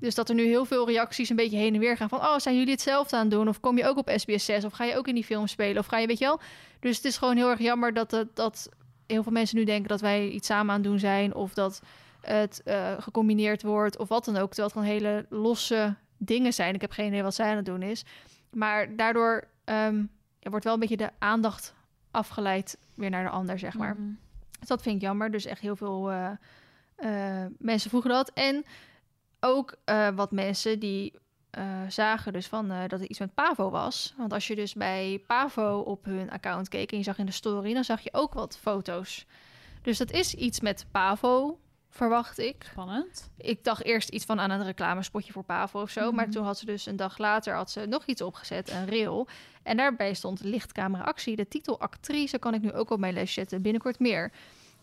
[0.00, 2.08] Dus dat er nu heel veel reacties een beetje heen en weer gaan.
[2.08, 3.48] Van, oh, zijn jullie hetzelfde aan het doen?
[3.48, 4.64] Of kom je ook op SBS 6?
[4.64, 5.78] Of ga je ook in die film spelen?
[5.78, 6.40] Of ga je, weet je wel?
[6.80, 8.68] Dus het is gewoon heel erg jammer dat, dat
[9.06, 11.34] heel veel mensen nu denken dat wij iets samen aan het doen zijn.
[11.34, 11.80] Of dat
[12.20, 14.48] het eh, gecombineerd wordt of wat dan ook.
[14.54, 15.94] Terwijl het gewoon hele losse
[16.24, 16.74] dingen zijn.
[16.74, 18.04] Ik heb geen idee wat zij aan het doen is.
[18.50, 20.04] Maar daardoor ehm,
[20.40, 21.74] wordt wel een beetje de aandacht
[22.10, 23.94] afgeleid weer naar de ander, zeg maar.
[23.94, 24.10] Mhm.
[24.58, 25.30] Dus dat vind ik jammer.
[25.30, 26.30] Dus echt heel veel eh,
[26.96, 28.30] eh, mensen vroegen dat.
[28.34, 28.64] En
[29.40, 31.20] ook eh, wat mensen die
[31.88, 34.14] zagen dus van dat er iets met Pavo was.
[34.16, 37.32] Want als je dus bij Pavo op hun account keek en je zag in de
[37.32, 39.26] story, dan zag je ook wat foto's.
[39.82, 41.58] Dus dat is iets met Pavo,
[41.94, 42.54] verwacht ik.
[42.70, 43.30] Spannend.
[43.36, 46.12] Ik dacht eerst iets van aan een reclamespotje voor Pavo of zo.
[46.12, 46.32] Maar Mhm.
[46.34, 49.26] toen had ze dus een dag later had ze nog iets opgezet, een reel.
[49.62, 51.36] En daarbij stond lichtcamera actie.
[51.36, 53.62] De titel actrice kan ik nu ook op mijn les zetten.
[53.62, 54.30] Binnenkort meer.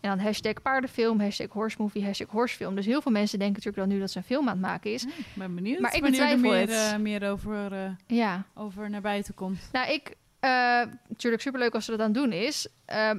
[0.00, 2.74] En dan hashtag paardenfilm, hashtag horsemovie, hashtag horsefilm.
[2.74, 4.92] Dus heel veel mensen denken natuurlijk dan nu dat ze een film aan het maken
[4.92, 5.04] is.
[5.04, 8.90] Ik ben benieuwd Maar ik wanneer er betwijfel meer, eh, meer over, eh, Ja, over
[8.90, 9.68] naar buiten komt.
[9.72, 10.14] nou ik...
[10.40, 10.50] eh
[11.08, 12.68] natuurlijk superleuk als ze dat aan het doen is.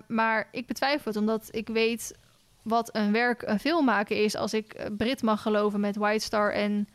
[0.08, 2.18] maar ik betwijfel het, omdat ik weet
[2.62, 4.36] wat een werk, een film maken is...
[4.36, 6.88] als ik eh, Brit mag geloven met White Star en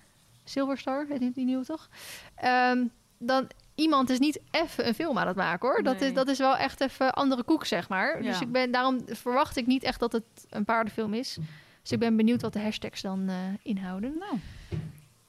[0.45, 1.89] Silver Star, heet die, die nieuwe toch?
[2.35, 2.85] Ehm,
[3.19, 5.83] dan iemand is niet even een film aan het maken hoor.
[5.83, 6.09] Dat, Nee.
[6.09, 8.23] is, dat is wel echt even andere koek, zeg maar.
[8.23, 11.39] Dus ik ben, daarom verwacht ik niet echt dat het een paardenfilm is.
[11.83, 14.15] Dus ik ben benieuwd wat de hashtags dan eh, inhouden.
[14.19, 14.39] Nou,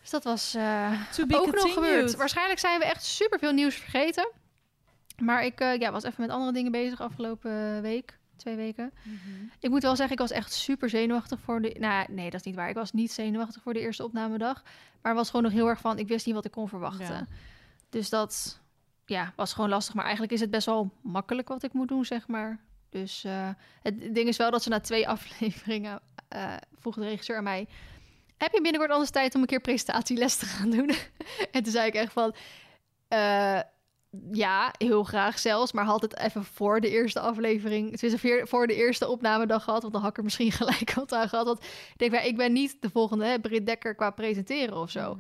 [0.02, 2.16] Dus dat was be ook nog gebeurd.
[2.16, 4.30] Waarschijnlijk zijn we echt superveel nieuws vergeten.
[5.22, 8.17] Maar ik ja, was even met andere dingen bezig afgelopen week.
[8.38, 8.94] Twee weken.
[9.04, 9.46] Mhm.
[9.60, 11.76] Ik moet wel zeggen, ik was echt super zenuwachtig voor de...
[11.80, 12.70] Nou, nee, dat is niet waar.
[12.70, 14.64] Ik was niet zenuwachtig voor de eerste opnamedag.
[15.02, 16.00] Maar was gewoon nog heel erg van...
[16.00, 17.06] Ik wist niet wat ik kon verwachten.
[17.06, 17.28] Ja.
[17.90, 18.62] Dus dat
[19.06, 19.94] ja, was gewoon lastig.
[19.94, 22.60] Maar eigenlijk is het best wel makkelijk wat ik moet doen, zeg maar.
[22.90, 23.50] Dus eh,
[23.82, 27.68] het ding is wel dat ze na twee afleveringen eh vroeg de regisseur aan mij...
[28.38, 30.90] Heb je binnenkort anders tijd om een keer presentatieles te gaan doen?
[31.52, 32.36] en toen zei ik echt van...
[33.08, 33.60] eh,
[34.32, 35.72] ja, heel graag zelfs.
[35.72, 37.92] Maar had het even voor de eerste aflevering...
[37.92, 39.82] Het is veer- voor de eerste opnamedag gehad.
[39.82, 41.46] Want dan had ik er misschien gelijk wat aan gehad.
[41.46, 41.64] Want
[41.98, 45.18] ik denk, ik ben niet de volgende hè, Britt Dekker qua presenteren of zo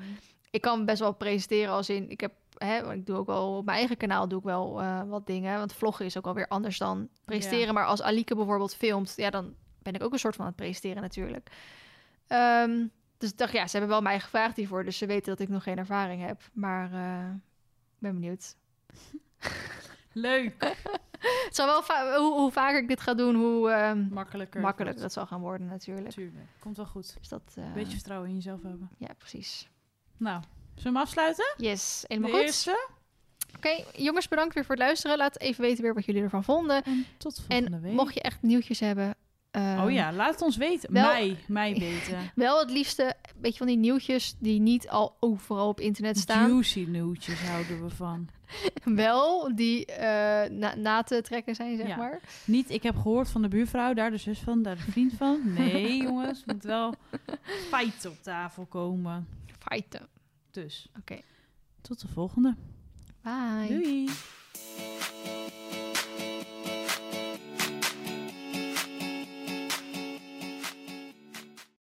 [0.51, 3.65] ik kan best wel presenteren als in ik heb hè, ik doe ook wel op
[3.65, 6.77] mijn eigen kanaal doe ik wel eh, wat dingen want vloggen is ook alweer anders
[6.77, 7.71] dan presenteren Ja.
[7.71, 10.59] maar als Alike bijvoorbeeld filmt ja dan ben ik ook een soort van aan het
[10.59, 11.49] presenteren natuurlijk
[12.27, 12.85] Ehm,
[13.17, 15.49] dus ik dacht ja ze hebben wel mij gevraagd hiervoor dus ze weten dat ik
[15.49, 17.29] nog geen ervaring heb maar eh,
[17.93, 18.55] ik ben benieuwd
[20.13, 20.53] Leuk.
[21.19, 24.61] het zal wel va- hoe, hoe vaker ik dit ga doen hoe ehm, Makkelijker.
[24.61, 26.45] makkelijker het zal gaan worden natuurlijk Tuurlijk.
[26.59, 27.15] Komt wel goed.
[27.19, 28.89] dus dat eh, Een beetje vertrouwen in jezelf hebben.
[28.97, 29.69] ja precies
[30.17, 30.41] Nou,
[30.75, 31.53] zullen we hem afsluiten?
[31.57, 32.87] yes De helemaal goed eerste.
[33.55, 35.17] Oké, jongens, bedankt weer voor het luisteren.
[35.17, 36.83] Laat even weten weer wat jullie ervan vonden.
[36.83, 37.93] En tot volgende En week.
[37.93, 39.15] mocht je echt nieuwtjes hebben...
[39.61, 40.93] ehm, Oh ja, laat het ons weten.
[40.93, 42.31] wel- Mij, mij weten.
[42.35, 46.49] Wel het liefste, een beetje van die nieuwtjes die niet al overal op internet staan.
[46.49, 48.27] Juicy nieuwtjes houden we van.
[48.83, 51.95] Wel die eh, na, na te trekken zijn, zeg Ja.
[51.95, 52.19] maar.
[52.45, 55.41] Niet, ik heb gehoord van de buurvrouw, daar de zus van, daar de vriend van.
[55.53, 56.93] Nee, jongens, moet wel
[57.69, 59.27] feiten op tafel komen.
[59.59, 60.07] Feiten.
[60.51, 61.19] Dus, Oké,
[61.81, 62.55] tot de volgende.
[63.21, 63.67] bye.
[63.67, 64.09] Doei.